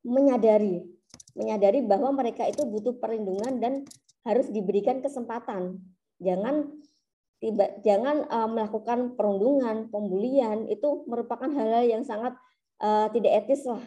menyadari, 0.06 0.87
menyadari 1.35 1.83
bahwa 1.83 2.14
mereka 2.14 2.46
itu 2.46 2.62
butuh 2.66 2.98
perlindungan 3.02 3.59
dan 3.59 3.72
harus 4.26 4.46
diberikan 4.50 5.02
kesempatan. 5.02 5.80
Jangan 6.20 6.68
tiba 7.40 7.72
jangan 7.81 8.29
uh, 8.29 8.48
melakukan 8.48 9.16
perundungan, 9.16 9.88
pembulian 9.88 10.68
itu 10.68 11.05
merupakan 11.09 11.48
hal-hal 11.48 11.88
yang 11.88 12.05
sangat 12.05 12.37
uh, 12.85 13.09
tidak 13.11 13.44
etis 13.44 13.64
lah 13.64 13.81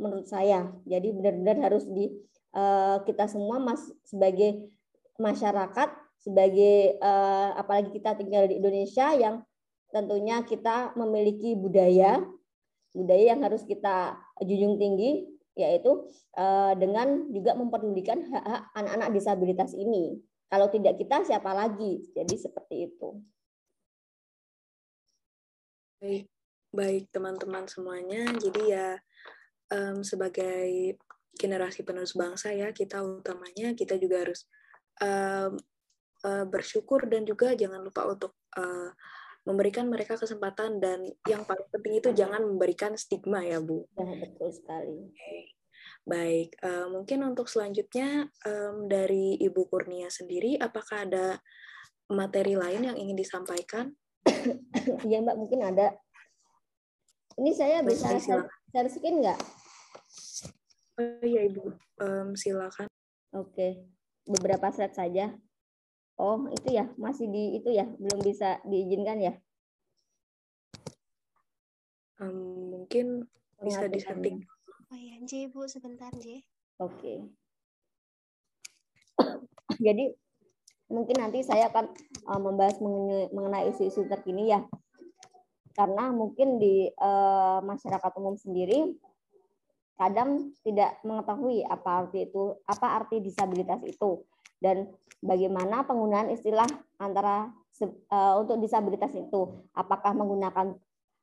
menurut 0.00 0.24
saya. 0.24 0.72
Jadi 0.88 1.12
benar-benar 1.12 1.70
harus 1.70 1.84
di 1.84 2.08
uh, 2.56 3.04
kita 3.04 3.28
semua 3.28 3.60
mas 3.60 3.84
sebagai 4.08 4.72
masyarakat, 5.20 5.92
sebagai 6.24 6.96
uh, 7.04 7.52
apalagi 7.60 7.92
kita 7.92 8.16
tinggal 8.16 8.48
di 8.48 8.56
Indonesia 8.58 9.12
yang 9.12 9.44
tentunya 9.92 10.42
kita 10.42 10.96
memiliki 10.98 11.54
budaya 11.54 12.20
budaya 12.96 13.36
yang 13.36 13.44
harus 13.44 13.62
kita 13.68 14.16
junjung 14.40 14.80
tinggi 14.80 15.28
yaitu 15.56 16.08
uh, 16.36 16.72
dengan 16.76 17.28
juga 17.32 17.52
memperdulikan 17.52 18.24
hak-hak 18.28 18.72
anak-anak 18.76 19.08
disabilitas 19.12 19.72
ini 19.76 20.20
Kalau 20.46 20.70
tidak 20.70 20.94
kita 20.98 21.26
siapa 21.26 21.50
lagi? 21.50 22.06
Jadi 22.14 22.34
seperti 22.38 22.86
itu. 22.86 23.08
Baik, 25.98 26.26
baik 26.70 27.04
teman-teman 27.10 27.66
semuanya. 27.66 28.30
Jadi 28.38 28.62
ya 28.70 28.94
um, 29.74 30.06
sebagai 30.06 30.94
generasi 31.36 31.84
penerus 31.84 32.16
bangsa 32.16 32.48
ya 32.56 32.72
kita 32.72 33.04
utamanya 33.04 33.76
kita 33.76 34.00
juga 34.00 34.24
harus 34.24 34.48
um, 35.04 35.52
uh, 36.24 36.44
bersyukur 36.48 37.04
dan 37.04 37.28
juga 37.28 37.52
jangan 37.52 37.84
lupa 37.84 38.08
untuk 38.08 38.32
uh, 38.56 38.90
memberikan 39.46 39.86
mereka 39.86 40.18
kesempatan 40.18 40.82
dan 40.82 41.06
yang 41.30 41.46
paling 41.46 41.68
penting 41.70 42.02
itu 42.02 42.10
jangan 42.10 42.42
memberikan 42.42 42.98
stigma 42.98 43.46
ya 43.46 43.62
Bu. 43.62 43.86
Ya, 43.94 44.26
betul 44.26 44.50
sekali. 44.50 45.12
Okay. 45.14 45.55
Baik, 46.06 46.54
uh, 46.62 46.86
mungkin 46.86 47.26
untuk 47.26 47.50
selanjutnya 47.50 48.30
um, 48.46 48.86
dari 48.86 49.42
Ibu 49.42 49.66
Kurnia 49.66 50.06
sendiri, 50.06 50.54
apakah 50.54 51.02
ada 51.02 51.42
materi 52.06 52.54
lain 52.54 52.86
yang 52.86 52.96
ingin 52.96 53.18
disampaikan? 53.18 53.90
Iya 55.02 55.18
Mbak, 55.26 55.34
mungkin 55.34 55.66
ada. 55.66 55.98
Ini 57.34 57.50
saya 57.58 57.82
bisa 57.82 58.14
share, 58.22 58.46
share 58.70 58.86
screen 58.86 59.18
nggak? 59.18 59.34
Oh 61.02 61.26
iya 61.26 61.50
Ibu, 61.50 61.74
um, 61.98 62.38
silakan. 62.38 62.86
Oke, 63.34 63.82
beberapa 64.30 64.70
slide 64.70 64.94
saja. 64.94 65.34
Oh, 66.22 66.46
itu 66.54 66.70
ya, 66.70 66.86
masih 66.94 67.26
di 67.26 67.58
itu 67.58 67.74
ya, 67.74 67.82
belum 67.82 68.22
bisa 68.22 68.62
diizinkan 68.62 69.18
ya? 69.18 69.34
Um, 72.22 72.70
mungkin 72.78 73.26
bisa 73.58 73.90
disetting. 73.90 74.46
Oh 74.86 74.98
iya, 74.98 75.18
J, 75.26 75.50
Bu, 75.50 75.66
sebentar, 75.66 76.14
J. 76.14 76.46
Oke. 76.78 77.26
Jadi, 79.86 80.14
mungkin 80.86 81.16
nanti 81.18 81.42
saya 81.42 81.66
akan 81.74 81.90
uh, 82.30 82.38
membahas 82.38 82.78
mengenai 83.34 83.74
isu-isu 83.74 84.06
terkini 84.06 84.54
ya. 84.54 84.62
Karena 85.74 86.14
mungkin 86.14 86.62
di 86.62 86.86
uh, 87.02 87.58
masyarakat 87.66 88.12
umum 88.22 88.38
sendiri 88.38 88.94
kadang 89.98 90.54
tidak 90.62 91.02
mengetahui 91.02 91.66
apa 91.66 92.06
arti 92.06 92.30
itu, 92.30 92.54
apa 92.70 93.02
arti 93.02 93.18
disabilitas 93.18 93.82
itu 93.82 94.22
dan 94.62 94.86
bagaimana 95.18 95.82
penggunaan 95.84 96.30
istilah 96.32 96.68
antara 97.00 97.50
uh, 98.12 98.34
untuk 98.40 98.60
disabilitas 98.62 99.12
itu 99.16 99.66
apakah 99.76 100.12
menggunakan 100.16 100.76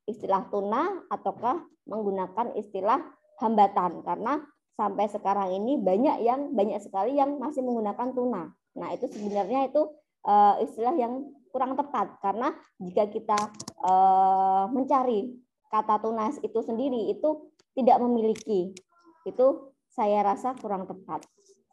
istilah 0.04 0.46
tuna 0.52 1.06
ataukah 1.08 1.64
menggunakan 1.86 2.54
istilah 2.58 3.00
hambatan 3.42 4.02
karena 4.06 4.42
sampai 4.74 5.06
sekarang 5.06 5.54
ini 5.54 5.78
banyak 5.78 6.26
yang 6.26 6.50
banyak 6.54 6.82
sekali 6.82 7.14
yang 7.18 7.38
masih 7.38 7.62
menggunakan 7.62 8.10
tuna. 8.10 8.50
Nah, 8.74 8.88
itu 8.90 9.06
sebenarnya 9.06 9.70
itu 9.70 9.86
uh, 10.26 10.58
istilah 10.62 10.94
yang 10.98 11.30
kurang 11.54 11.78
tepat 11.78 12.18
karena 12.18 12.50
jika 12.82 13.06
kita 13.06 13.38
uh, 13.86 14.66
mencari 14.74 15.30
kata 15.70 16.02
tunas 16.02 16.42
itu 16.42 16.58
sendiri 16.66 17.14
itu 17.14 17.54
tidak 17.78 18.02
memiliki. 18.02 18.74
Itu 19.22 19.74
saya 19.94 20.26
rasa 20.26 20.58
kurang 20.58 20.90
tepat 20.90 21.22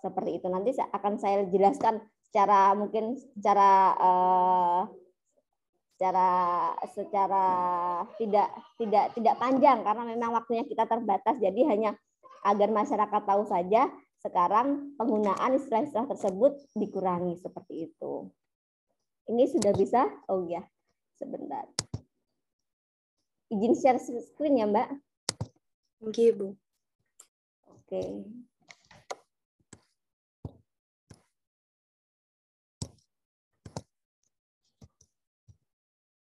seperti 0.02 0.38
itu. 0.38 0.46
Nanti 0.50 0.78
akan 0.78 1.18
saya 1.18 1.42
jelaskan 1.50 2.06
secara 2.30 2.78
mungkin 2.78 3.18
secara 3.18 3.98
uh, 3.98 4.82
secara 6.02 6.34
secara 6.98 7.46
tidak 8.18 8.50
tidak 8.82 9.14
tidak 9.14 9.36
panjang 9.38 9.86
karena 9.86 10.04
memang 10.10 10.34
waktunya 10.34 10.66
kita 10.66 10.90
terbatas. 10.90 11.38
Jadi 11.38 11.62
hanya 11.70 11.94
agar 12.42 12.74
masyarakat 12.74 13.22
tahu 13.22 13.46
saja 13.46 13.86
sekarang 14.26 14.98
penggunaan 14.98 15.62
istilah-istilah 15.62 16.10
tersebut 16.10 16.58
dikurangi 16.74 17.38
seperti 17.38 17.94
itu. 17.94 18.34
Ini 19.30 19.46
sudah 19.46 19.78
bisa? 19.78 20.10
Oh 20.26 20.42
ya, 20.50 20.66
sebentar. 21.22 21.70
Izin 23.54 23.78
share 23.78 24.02
screen 24.02 24.58
ya, 24.58 24.66
Mbak? 24.66 24.90
Oke, 26.02 26.34
Bu. 26.34 26.58
Oke. 27.78 28.02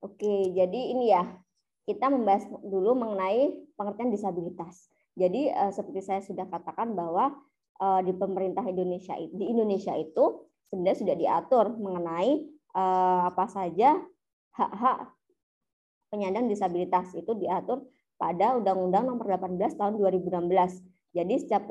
Oke, 0.06 0.54
jadi 0.54 0.82
ini 0.94 1.10
ya, 1.10 1.26
kita 1.89 2.13
membahas 2.13 2.46
dulu 2.62 2.94
mengenai 2.94 3.58
pengertian 3.74 4.13
disabilitas. 4.13 4.86
Jadi 5.18 5.50
uh, 5.50 5.74
seperti 5.74 6.06
saya 6.06 6.22
sudah 6.22 6.46
katakan 6.46 6.94
bahwa 6.94 7.34
uh, 7.82 8.06
di 8.06 8.13
pemerintah 8.13 8.62
Indonesia 8.70 9.18
di 9.18 9.50
Indonesia 9.50 9.98
itu 9.98 10.46
sebenarnya 10.70 10.98
sudah 11.02 11.15
diatur 11.18 11.65
mengenai 11.82 12.46
uh, 12.78 13.34
apa 13.34 13.50
saja 13.50 13.98
hak-hak 14.54 15.10
penyandang 16.13 16.54
disabilitas 16.54 17.10
itu 17.18 17.34
diatur 17.41 17.89
pada 18.22 18.54
Undang-Undang 18.62 19.10
Nomor 19.10 19.26
18 19.26 19.74
Tahun 19.74 19.94
2016. 19.98 20.86
Jadi 21.15 21.34
setiap 21.39 21.63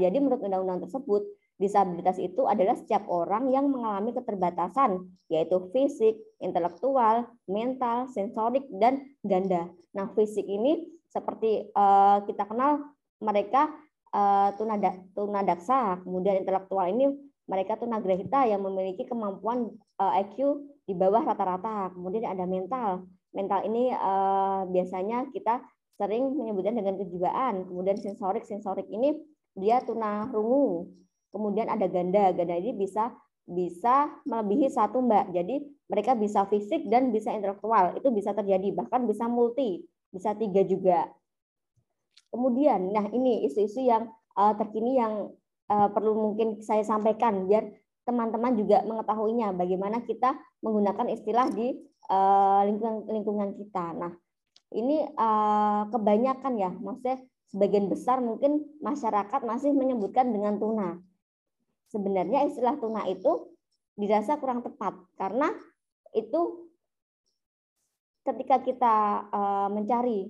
jadi 0.00 0.16
menurut 0.16 0.40
undang-undang 0.40 0.88
tersebut 0.88 1.28
Disabilitas 1.56 2.20
itu 2.20 2.44
adalah 2.44 2.76
setiap 2.76 3.08
orang 3.08 3.48
yang 3.48 3.72
mengalami 3.72 4.12
keterbatasan, 4.12 5.08
yaitu 5.32 5.56
fisik, 5.72 6.20
intelektual, 6.36 7.24
mental, 7.48 8.12
sensorik, 8.12 8.68
dan 8.76 9.00
ganda. 9.24 9.72
Nah, 9.96 10.12
fisik 10.12 10.44
ini 10.44 10.84
seperti 11.08 11.72
uh, 11.72 12.20
kita 12.28 12.44
kenal 12.44 12.92
mereka 13.24 13.72
uh, 14.12 14.52
tunadaksa, 15.16 16.04
kemudian 16.04 16.44
intelektual 16.44 16.84
ini 16.92 17.08
mereka 17.46 17.78
tunagrahita 17.78 18.44
yang 18.50 18.60
memiliki 18.60 19.06
kemampuan 19.06 19.70
uh, 20.02 20.12
eh, 20.18 20.26
IQ 20.26 20.66
di 20.84 20.92
bawah 20.92 21.22
rata-rata. 21.22 21.94
Kemudian 21.94 22.26
ada 22.26 22.44
mental. 22.44 23.06
Mental 23.32 23.62
ini 23.64 23.94
uh, 23.94 24.66
biasanya 24.68 25.30
kita 25.30 25.62
sering 25.96 26.36
menyebutnya 26.36 26.74
dengan 26.74 26.98
kejiwaan. 27.00 27.64
Kemudian 27.70 27.96
sensorik, 27.96 28.44
sensorik 28.44 28.84
ini 28.90 29.14
dia 29.56 29.80
tunarungu 29.80 30.90
kemudian 31.36 31.68
ada 31.68 31.84
ganda. 31.84 32.32
Ganda 32.32 32.56
ini 32.56 32.72
bisa 32.72 33.12
bisa 33.44 34.08
melebihi 34.24 34.72
satu 34.72 35.04
mbak. 35.04 35.36
Jadi 35.36 35.62
mereka 35.86 36.16
bisa 36.16 36.48
fisik 36.48 36.88
dan 36.88 37.12
bisa 37.12 37.30
intelektual. 37.30 37.94
Itu 37.94 38.08
bisa 38.10 38.32
terjadi 38.32 38.72
bahkan 38.72 39.04
bisa 39.04 39.28
multi, 39.28 39.84
bisa 40.08 40.32
tiga 40.34 40.64
juga. 40.64 41.06
Kemudian, 42.32 42.90
nah 42.90 43.06
ini 43.12 43.46
isu-isu 43.46 43.86
yang 43.86 44.10
uh, 44.34 44.52
terkini 44.58 44.98
yang 44.98 45.30
uh, 45.70 45.88
perlu 45.94 46.16
mungkin 46.16 46.58
saya 46.64 46.82
sampaikan 46.82 47.46
biar 47.46 47.70
teman-teman 48.02 48.54
juga 48.58 48.82
mengetahuinya 48.86 49.54
bagaimana 49.54 50.02
kita 50.02 50.34
menggunakan 50.62 51.06
istilah 51.10 51.46
di 51.54 51.74
uh, 52.10 52.60
lingkungan 52.66 53.06
lingkungan 53.08 53.50
kita. 53.54 53.94
Nah, 53.94 54.12
ini 54.74 55.06
uh, 55.06 55.86
kebanyakan 55.90 56.54
ya, 56.58 56.70
maksudnya 56.74 57.22
sebagian 57.46 57.86
besar 57.86 58.18
mungkin 58.18 58.66
masyarakat 58.82 59.40
masih 59.46 59.70
menyebutkan 59.70 60.34
dengan 60.34 60.58
tuna 60.58 60.98
sebenarnya 61.90 62.46
istilah 62.48 62.76
tuna 62.78 63.06
itu 63.06 63.50
dirasa 63.96 64.36
kurang 64.36 64.60
tepat 64.60 64.92
karena 65.16 65.48
itu 66.12 66.66
ketika 68.26 68.60
kita 68.60 68.96
uh, 69.30 69.68
mencari 69.70 70.26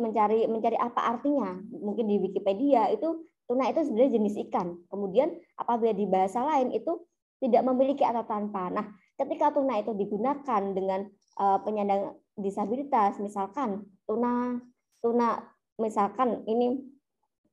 mencari 0.00 0.48
mencari 0.48 0.78
apa 0.80 1.16
artinya 1.16 1.52
mungkin 1.68 2.08
di 2.08 2.16
Wikipedia 2.16 2.88
itu 2.88 3.28
tuna 3.44 3.68
itu 3.68 3.84
sebenarnya 3.84 4.16
jenis 4.16 4.40
ikan. 4.48 4.78
Kemudian 4.88 5.36
apabila 5.58 5.92
di 5.92 6.08
bahasa 6.08 6.40
lain 6.46 6.72
itu 6.72 7.04
tidak 7.40 7.66
memiliki 7.66 8.04
atau 8.04 8.24
tanpa 8.24 8.68
nah 8.70 8.86
ketika 9.16 9.52
tuna 9.52 9.80
itu 9.80 9.92
digunakan 9.96 10.62
dengan 10.72 11.08
uh, 11.40 11.58
penyandang 11.64 12.16
disabilitas 12.36 13.16
misalkan 13.20 13.84
tuna 14.04 14.60
tuna 15.00 15.40
misalkan 15.80 16.44
ini 16.44 16.84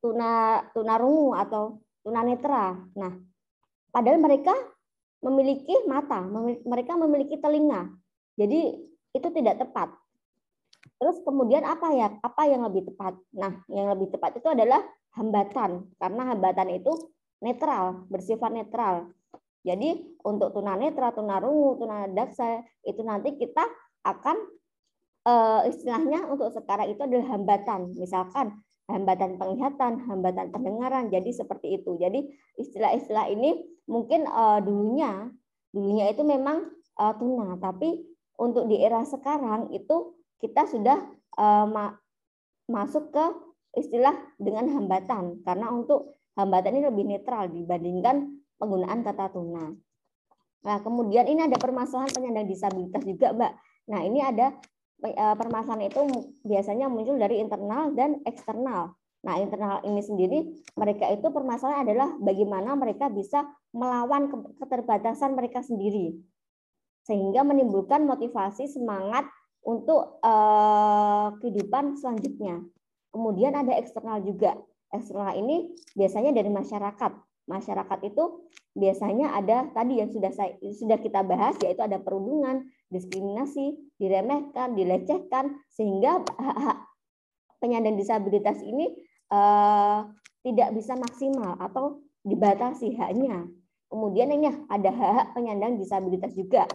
tuna 0.04 0.64
tuna 0.76 0.96
rungu 1.00 1.36
atau 1.36 1.80
tunanetra. 2.08 2.80
Nah, 2.96 3.12
padahal 3.92 4.24
mereka 4.24 4.56
memiliki 5.20 5.76
mata, 5.92 6.24
mereka 6.64 6.96
memiliki 6.96 7.36
telinga. 7.36 7.92
Jadi 8.40 8.80
itu 9.12 9.28
tidak 9.36 9.60
tepat. 9.60 9.92
Terus 10.98 11.20
kemudian 11.28 11.68
apa 11.68 11.92
ya? 11.92 12.08
Apa 12.24 12.48
yang 12.48 12.64
lebih 12.64 12.88
tepat? 12.88 13.20
Nah, 13.36 13.60
yang 13.68 13.92
lebih 13.92 14.08
tepat 14.16 14.40
itu 14.40 14.48
adalah 14.48 14.80
hambatan 15.20 15.92
karena 16.00 16.24
hambatan 16.32 16.70
itu 16.72 16.94
netral, 17.44 18.08
bersifat 18.08 18.56
netral. 18.56 19.12
Jadi 19.68 20.16
untuk 20.24 20.56
tunanetra, 20.56 21.12
tunarungu, 21.12 21.76
tunadaksa 21.82 22.64
itu 22.88 23.04
nanti 23.04 23.36
kita 23.36 23.68
akan 24.08 24.38
uh, 25.28 25.62
istilahnya 25.68 26.24
untuk 26.32 26.56
sekarang 26.56 26.88
itu 26.88 27.04
adalah 27.04 27.36
hambatan. 27.36 27.92
Misalkan 28.00 28.56
hambatan 28.88 29.36
penglihatan, 29.36 30.04
hambatan 30.08 30.48
pendengaran. 30.52 31.12
Jadi 31.12 31.36
seperti 31.36 31.80
itu. 31.80 32.00
Jadi 32.00 32.28
istilah-istilah 32.60 33.28
ini 33.32 33.64
mungkin 33.88 34.28
uh, 34.28 34.60
dulunya 34.64 35.32
dulunya 35.72 36.10
itu 36.10 36.24
memang 36.24 36.72
uh, 36.98 37.14
tuna, 37.20 37.60
tapi 37.60 38.08
untuk 38.40 38.66
di 38.72 38.80
era 38.80 39.04
sekarang 39.04 39.70
itu 39.76 40.16
kita 40.40 40.66
sudah 40.66 40.98
uh, 41.38 41.66
ma 41.68 41.94
masuk 42.68 43.16
ke 43.16 43.26
istilah 43.80 44.16
dengan 44.36 44.68
hambatan 44.74 45.40
karena 45.46 45.72
untuk 45.72 46.18
hambatan 46.36 46.76
ini 46.76 46.84
lebih 46.90 47.06
netral 47.08 47.48
dibandingkan 47.48 48.44
penggunaan 48.58 49.06
kata 49.06 49.32
tuna. 49.32 49.72
Nah, 50.66 50.78
kemudian 50.84 51.30
ini 51.30 51.48
ada 51.48 51.56
permasalahan 51.56 52.12
penyandang 52.12 52.50
disabilitas 52.50 53.04
juga, 53.08 53.32
Mbak. 53.32 53.54
Nah, 53.88 54.00
ini 54.04 54.20
ada 54.20 54.52
eh, 54.52 54.58
permasalahan 55.00 55.94
itu 55.94 56.02
biasanya 56.42 56.90
muncul 56.90 57.18
dari 57.22 57.38
internal 57.38 57.94
dan 57.94 58.22
eksternal. 58.26 58.98
Nah, 59.26 59.36
internal 59.42 59.82
ini 59.84 60.02
sendiri 60.02 60.40
mereka 60.78 61.10
itu 61.10 61.28
permasalahan 61.34 61.84
adalah 61.86 62.10
bagaimana 62.22 62.78
mereka 62.78 63.10
bisa 63.10 63.46
melawan 63.74 64.30
keterbatasan 64.58 65.34
mereka 65.34 65.66
sendiri. 65.66 66.18
Sehingga 67.06 67.42
menimbulkan 67.44 68.06
motivasi 68.06 68.68
semangat 68.72 69.26
untuk 69.66 70.22
uh, 70.24 71.34
kehidupan 71.44 72.00
selanjutnya. 72.00 72.64
Kemudian 73.12 73.58
ada 73.58 73.76
eksternal 73.76 74.24
juga. 74.24 74.56
Eksternal 74.94 75.36
ini 75.36 75.76
biasanya 75.98 76.32
dari 76.32 76.48
masyarakat 76.48 77.12
masyarakat 77.48 78.00
itu 78.04 78.24
biasanya 78.76 79.34
ada 79.34 79.72
tadi 79.72 80.04
yang 80.04 80.12
sudah 80.12 80.32
saya 80.36 80.54
sudah 80.76 81.00
kita 81.00 81.24
bahas 81.24 81.56
yaitu 81.64 81.82
ada 81.82 81.98
perundungan, 81.98 82.68
diskriminasi, 82.88 83.76
diremehkan, 84.00 84.76
dilecehkan 84.76 85.60
sehingga 85.72 86.24
penyandang 87.62 88.00
disabilitas 88.00 88.62
ini 88.64 88.94
uh, 89.34 90.08
tidak 90.46 90.70
bisa 90.76 90.96
maksimal 90.96 91.60
atau 91.60 92.00
dibatasi 92.24 92.96
haknya. 92.96 93.48
Kemudian 93.88 94.32
ini 94.32 94.52
ada 94.68 94.92
hak-hak 94.92 95.28
penyandang 95.36 95.80
disabilitas 95.80 96.36
juga. 96.36 96.68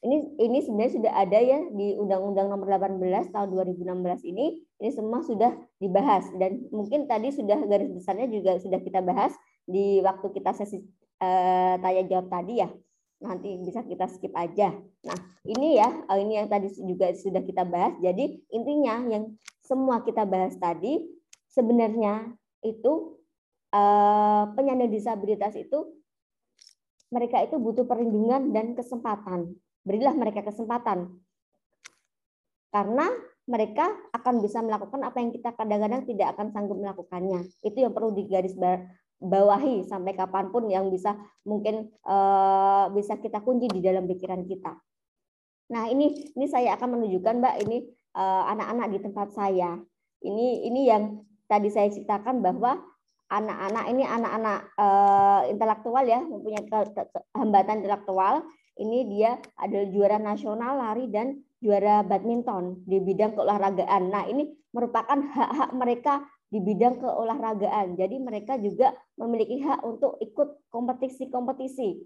Ini 0.00 0.40
ini 0.40 0.64
sebenarnya 0.64 0.96
sudah 0.96 1.12
ada 1.12 1.38
ya 1.44 1.60
di 1.76 1.92
Undang-Undang 2.00 2.48
Nomor 2.48 2.72
18 2.72 3.36
tahun 3.36 3.48
2016 3.52 4.32
ini 4.32 4.64
ini 4.80 4.90
semua 4.96 5.20
sudah 5.20 5.52
dibahas 5.76 6.24
dan 6.40 6.56
mungkin 6.72 7.04
tadi 7.04 7.28
sudah 7.28 7.60
garis 7.68 7.92
besarnya 7.92 8.32
juga 8.32 8.56
sudah 8.64 8.80
kita 8.80 9.04
bahas 9.04 9.36
di 9.68 10.00
waktu 10.00 10.24
kita 10.32 10.56
sesi 10.56 10.80
uh, 11.20 11.76
tanya 11.84 12.08
jawab 12.08 12.32
tadi 12.32 12.64
ya 12.64 12.72
nanti 13.20 13.60
bisa 13.60 13.84
kita 13.84 14.08
skip 14.08 14.32
aja. 14.32 14.72
Nah 15.04 15.18
ini 15.44 15.76
ya 15.76 15.88
eh, 16.08 16.18
ini 16.24 16.40
yang 16.40 16.48
tadi 16.48 16.72
juga 16.80 17.12
sudah 17.12 17.44
kita 17.44 17.68
bahas. 17.68 17.94
Jadi 18.00 18.40
intinya 18.50 19.04
yang 19.06 19.36
semua 19.60 20.00
kita 20.02 20.24
bahas 20.24 20.56
tadi 20.56 21.04
sebenarnya 21.52 22.32
itu 22.64 23.16
uh, 23.72 24.44
penyandang 24.52 24.92
disabilitas 24.92 25.56
itu 25.56 25.96
mereka 27.10 27.42
itu 27.44 27.56
butuh 27.60 27.84
perlindungan 27.84 28.50
dan 28.50 28.72
kesempatan. 28.72 29.54
Berilah 29.84 30.16
mereka 30.16 30.44
kesempatan 30.44 31.20
karena 32.70 33.06
mereka 33.50 33.90
akan 34.14 34.38
bisa 34.38 34.62
melakukan 34.62 35.02
apa 35.02 35.18
yang 35.18 35.34
kita 35.34 35.50
kadang-kadang 35.58 36.06
tidak 36.06 36.38
akan 36.38 36.54
sanggup 36.54 36.78
melakukannya. 36.78 37.50
Itu 37.66 37.82
yang 37.82 37.90
perlu 37.90 38.14
digaris 38.14 38.54
bawahi 39.20 39.84
sampai 39.84 40.16
kapan 40.16 40.48
pun 40.48 40.66
yang 40.72 40.88
bisa 40.88 41.12
mungkin 41.44 41.92
uh, 42.08 42.88
bisa 42.96 43.20
kita 43.20 43.44
kunci 43.44 43.68
di 43.68 43.84
dalam 43.84 44.08
pikiran 44.08 44.42
kita. 44.48 44.80
Nah 45.70 45.86
ini 45.92 46.32
ini 46.34 46.46
saya 46.48 46.74
akan 46.74 46.98
menunjukkan 46.98 47.34
Mbak 47.38 47.56
ini 47.62 47.78
eh, 48.18 48.42
anak-anak 48.50 48.90
uh, 48.90 48.92
di 48.92 48.98
tempat 48.98 49.28
saya. 49.30 49.78
Ini 50.18 50.66
ini 50.66 50.90
yang 50.90 51.22
tadi 51.46 51.70
saya 51.70 51.86
ceritakan 51.94 52.42
bahwa 52.42 52.74
anak-anak 53.30 53.84
ini 53.94 54.02
anak-anak 54.02 54.74
uh, 54.74 55.46
intelektual 55.46 56.02
ya 56.02 56.18
mempunyai 56.26 56.66
hambatan 57.38 57.86
intelektual. 57.86 58.42
Ini 58.80 58.98
dia 59.12 59.38
adalah 59.62 59.86
juara 59.94 60.18
nasional 60.18 60.72
lari 60.74 61.06
dan 61.06 61.38
juara 61.60 62.02
badminton 62.02 62.82
di 62.88 62.98
bidang 62.98 63.36
keolahragaan. 63.36 64.08
Nah, 64.08 64.24
ini 64.26 64.48
merupakan 64.72 65.20
hak-hak 65.36 65.70
mereka 65.76 66.24
di 66.50 66.58
bidang 66.58 66.98
keolahragaan. 66.98 67.94
Jadi 67.94 68.18
mereka 68.18 68.58
juga 68.58 68.92
memiliki 69.16 69.62
hak 69.62 69.80
untuk 69.86 70.18
ikut 70.18 70.68
kompetisi-kompetisi. 70.68 72.02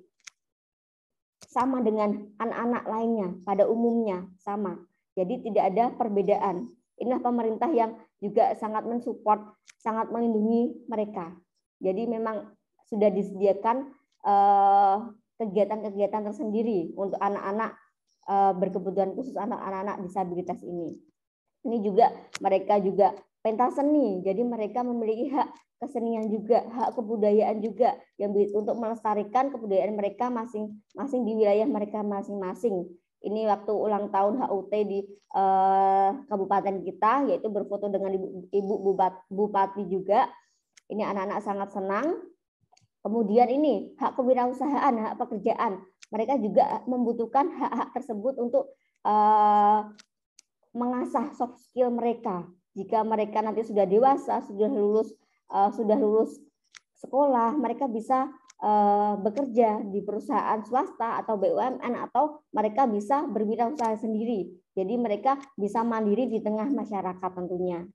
Sama 1.45 1.81
dengan 1.81 2.35
anak-anak 2.37 2.85
lainnya 2.87 3.29
pada 3.43 3.65
umumnya 3.67 4.29
sama. 4.43 4.79
Jadi 5.17 5.49
tidak 5.49 5.65
ada 5.73 5.85
perbedaan. 5.95 6.69
Inilah 7.01 7.23
pemerintah 7.23 7.71
yang 7.73 7.99
juga 8.23 8.55
sangat 8.59 8.87
mensupport, 8.87 9.55
sangat 9.79 10.11
melindungi 10.11 10.87
mereka. 10.87 11.35
Jadi 11.83 12.07
memang 12.07 12.55
sudah 12.87 13.11
disediakan 13.11 13.91
eh, 14.27 14.97
kegiatan-kegiatan 15.39 16.23
tersendiri 16.31 16.95
untuk 16.95 17.19
anak-anak 17.19 17.75
Eh, 18.25 18.53
berkebutuhan 18.57 19.13
khusus 19.13 19.37
anak-anak 19.37 20.01
disabilitas 20.01 20.57
ini. 20.65 20.97
Ini 21.69 21.77
juga 21.85 22.09
mereka 22.41 22.81
juga 22.81 23.13
pentas 23.45 23.77
seni, 23.77 24.25
jadi 24.25 24.41
mereka 24.41 24.81
memiliki 24.81 25.29
hak 25.29 25.53
kesenian 25.85 26.33
juga, 26.33 26.65
hak 26.65 26.97
kebudayaan 26.97 27.61
juga 27.61 27.93
yang 28.17 28.33
untuk 28.33 28.73
melestarikan 28.81 29.53
kebudayaan 29.53 29.93
mereka 29.93 30.33
masing-masing 30.33 31.29
di 31.29 31.33
wilayah 31.37 31.69
mereka 31.69 32.01
masing-masing. 32.01 32.89
Ini 33.21 33.45
waktu 33.49 33.73
ulang 33.73 34.09
tahun 34.09 34.41
HUT 34.41 34.73
di 34.89 35.05
eh, 35.37 36.11
kabupaten 36.25 36.81
kita, 36.89 37.29
yaitu 37.29 37.53
berfoto 37.53 37.93
dengan 37.93 38.17
ibu, 38.17 38.49
ibu 38.49 38.75
bupati 39.29 39.93
juga. 39.93 40.25
Ini 40.89 41.05
anak-anak 41.05 41.41
sangat 41.45 41.69
senang. 41.77 42.17
Kemudian 43.05 43.53
ini 43.53 43.93
hak 44.01 44.17
kewirausahaan, 44.17 44.93
hak 44.97 45.21
pekerjaan 45.21 45.85
mereka 46.09 46.41
juga 46.41 46.81
membutuhkan 46.89 47.49
hak-hak 47.53 47.89
tersebut 48.01 48.41
untuk 48.41 48.73
uh, 49.05 49.89
mengasah 50.73 51.33
soft 51.37 51.61
skill 51.61 51.93
mereka. 51.93 52.49
Jika 52.75 53.07
mereka 53.07 53.39
nanti 53.41 53.63
sudah 53.63 53.87
dewasa, 53.87 54.43
sudah 54.43 54.67
lulus 54.67 55.15
uh, 55.55 55.71
sudah 55.71 55.95
lulus 55.99 56.39
sekolah, 56.99 57.55
mereka 57.55 57.87
bisa 57.87 58.31
uh, 58.63 59.15
bekerja 59.19 59.83
di 59.87 60.01
perusahaan 60.03 60.63
swasta 60.65 61.23
atau 61.23 61.37
BUMN 61.37 61.95
atau 62.11 62.43
mereka 62.55 62.89
bisa 62.91 63.27
berwirausaha 63.29 63.99
sendiri. 63.99 64.51
Jadi 64.75 64.95
mereka 64.99 65.39
bisa 65.55 65.87
mandiri 65.87 66.27
di 66.27 66.43
tengah 66.43 66.67
masyarakat 66.71 67.31
tentunya. 67.31 67.87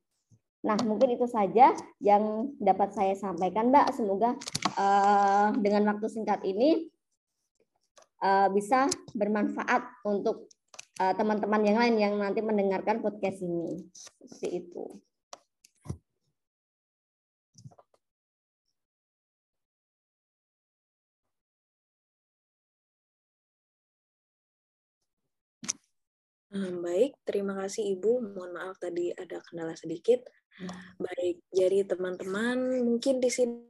Nah, 0.60 0.76
mungkin 0.84 1.16
itu 1.16 1.24
saja 1.24 1.72
yang 2.04 2.52
dapat 2.60 2.92
saya 2.92 3.16
sampaikan, 3.16 3.72
Mbak. 3.72 3.96
Semoga 3.96 4.36
uh, 4.76 5.56
dengan 5.56 5.88
waktu 5.88 6.08
singkat 6.12 6.44
ini 6.44 6.92
uh, 8.20 8.52
bisa 8.52 8.92
bermanfaat 9.16 10.04
untuk 10.04 10.52
teman-teman 11.00 11.64
uh, 11.64 11.68
yang 11.72 11.78
lain 11.80 11.96
yang 11.96 12.14
nanti 12.20 12.44
mendengarkan 12.44 13.00
podcast 13.00 13.40
ini. 13.40 13.88
Seperti 13.96 14.48
itu. 14.68 14.84
Baik, 26.50 27.14
terima 27.30 27.54
kasih 27.62 27.94
Ibu. 27.94 28.34
Mohon 28.34 28.52
maaf 28.58 28.76
tadi 28.82 29.14
ada 29.14 29.38
kendala 29.46 29.78
sedikit. 29.78 30.26
Ya. 30.58 30.74
Baik, 30.98 31.46
jadi 31.54 31.86
teman-teman 31.86 32.82
mungkin 32.84 33.22
di 33.22 33.30
sini 33.30 33.69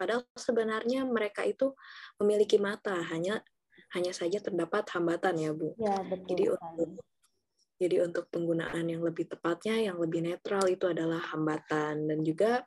Padahal 0.00 0.24
sebenarnya 0.32 1.04
mereka 1.04 1.42
itu 1.44 1.74
memiliki 2.22 2.56
mata, 2.56 2.96
hanya 3.12 3.42
hanya 3.92 4.12
saja 4.16 4.40
terdapat 4.40 4.88
hambatan 4.96 5.34
ya 5.36 5.50
Bu. 5.52 5.76
Ya, 5.76 6.00
betul 6.08 6.26
jadi 6.32 6.44
untuk 6.56 6.88
jadi 7.82 7.96
untuk 8.06 8.30
penggunaan 8.30 8.86
yang 8.86 9.02
lebih 9.02 9.26
tepatnya, 9.26 9.74
yang 9.74 9.98
lebih 9.98 10.22
netral 10.22 10.70
itu 10.70 10.86
adalah 10.86 11.18
hambatan. 11.34 12.06
Dan 12.06 12.22
juga 12.22 12.62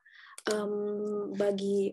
um, 0.51 1.31
bagi 1.31 1.87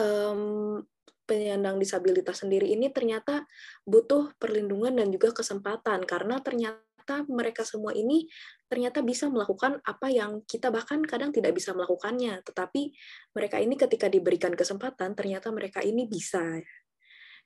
um, 0.00 0.80
penyandang 1.28 1.76
disabilitas 1.76 2.40
sendiri 2.40 2.72
ini 2.72 2.88
ternyata 2.88 3.44
butuh 3.84 4.32
perlindungan 4.40 4.96
dan 4.96 5.12
juga 5.12 5.36
kesempatan. 5.36 6.08
Karena 6.08 6.40
ternyata 6.40 6.85
ternyata 7.06 7.30
mereka 7.30 7.62
semua 7.62 7.94
ini 7.94 8.26
ternyata 8.66 8.98
bisa 8.98 9.30
melakukan 9.30 9.78
apa 9.86 10.10
yang 10.10 10.42
kita 10.42 10.74
bahkan 10.74 10.98
kadang 11.06 11.30
tidak 11.30 11.54
bisa 11.54 11.70
melakukannya. 11.70 12.42
Tetapi 12.42 12.82
mereka 13.30 13.62
ini 13.62 13.78
ketika 13.78 14.10
diberikan 14.10 14.50
kesempatan, 14.58 15.14
ternyata 15.14 15.54
mereka 15.54 15.86
ini 15.86 16.10
bisa. 16.10 16.42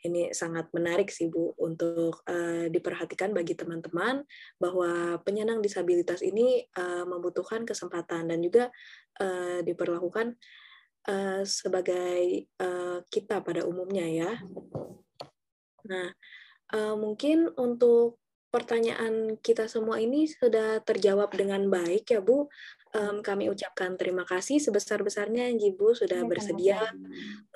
Ini 0.01 0.33
sangat 0.33 0.73
menarik 0.73 1.13
sih 1.13 1.29
Bu 1.29 1.53
untuk 1.61 2.25
uh, 2.25 2.73
diperhatikan 2.73 3.37
bagi 3.37 3.53
teman-teman 3.53 4.25
bahwa 4.57 5.21
penyandang 5.29 5.61
disabilitas 5.61 6.25
ini 6.25 6.65
uh, 6.81 7.05
membutuhkan 7.05 7.69
kesempatan 7.69 8.33
dan 8.33 8.41
juga 8.41 8.73
uh, 9.21 9.61
diperlakukan 9.61 10.41
uh, 11.05 11.45
sebagai 11.45 12.49
uh, 12.65 13.05
kita 13.13 13.45
pada 13.45 13.69
umumnya 13.69 14.09
ya. 14.09 14.33
Nah, 15.85 16.09
uh, 16.73 16.97
mungkin 16.97 17.53
untuk 17.61 18.17
pertanyaan 18.51 19.39
kita 19.39 19.71
semua 19.71 20.03
ini 20.03 20.27
sudah 20.27 20.83
terjawab 20.83 21.31
dengan 21.33 21.71
baik 21.71 22.11
ya 22.11 22.21
Bu. 22.21 22.51
um, 22.91 23.23
kami 23.23 23.47
ucapkan 23.47 23.95
terima 23.95 24.27
kasih 24.27 24.59
sebesar-besarnya 24.59 25.55
Jibu 25.55 25.95
sudah 25.95 26.23
Ya, 26.23 26.27
bersedia 26.27 26.79
sama-sama. 26.83 27.07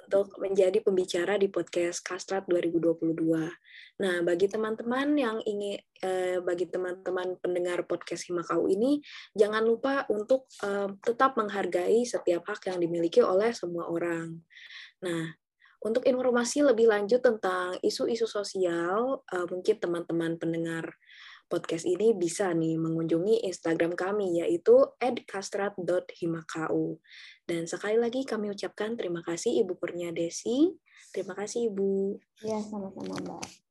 untuk 0.07 0.27
menjadi 0.39 0.79
pembicara 0.79 1.35
di 1.35 1.51
podcast 1.51 1.99
Kastrat 2.07 2.47
2022. 2.47 3.51
Nah, 3.99 4.17
bagi 4.23 4.47
teman-teman 4.47 5.19
yang 5.19 5.43
ingin 5.43 5.83
eh, 6.03 6.39
bagi 6.39 6.71
teman-teman 6.71 7.35
pendengar 7.43 7.83
podcast 7.91 8.31
Himakau 8.31 8.71
ini 8.71 9.03
jangan 9.35 9.67
lupa 9.67 10.07
untuk 10.07 10.47
eh, 10.63 10.89
tetap 11.03 11.35
menghargai 11.35 12.07
setiap 12.07 12.47
hak 12.47 12.71
yang 12.71 12.79
dimiliki 12.79 13.19
oleh 13.19 13.51
semua 13.51 13.91
orang. 13.91 14.39
Nah, 15.03 15.35
untuk 15.85 16.03
informasi 16.09 16.65
lebih 16.65 16.89
lanjut 16.89 17.21
tentang 17.21 17.77
isu-isu 17.85 18.25
sosial, 18.25 19.21
eh, 19.29 19.47
mungkin 19.53 19.77
teman-teman 19.77 20.41
pendengar 20.41 20.97
podcast 21.45 21.85
ini 21.85 22.17
bisa 22.17 22.51
nih 22.57 22.81
mengunjungi 22.81 23.45
Instagram 23.45 23.93
kami 23.93 24.41
yaitu 24.41 24.81
@kastrat.himakau. 25.29 26.99
Dan 27.45 27.69
sekali 27.69 28.01
lagi 28.01 28.25
kami 28.25 28.49
ucapkan 28.49 28.97
terima 28.97 29.21
kasih 29.21 29.61
Ibu 29.63 29.77
Kurnia 29.77 30.11
Desi. 30.11 30.73
Terima 31.13 31.37
kasih 31.37 31.71
Ibu. 31.71 32.19
Ya, 32.43 32.59
sama-sama 32.65 33.15
Mbak. 33.21 33.64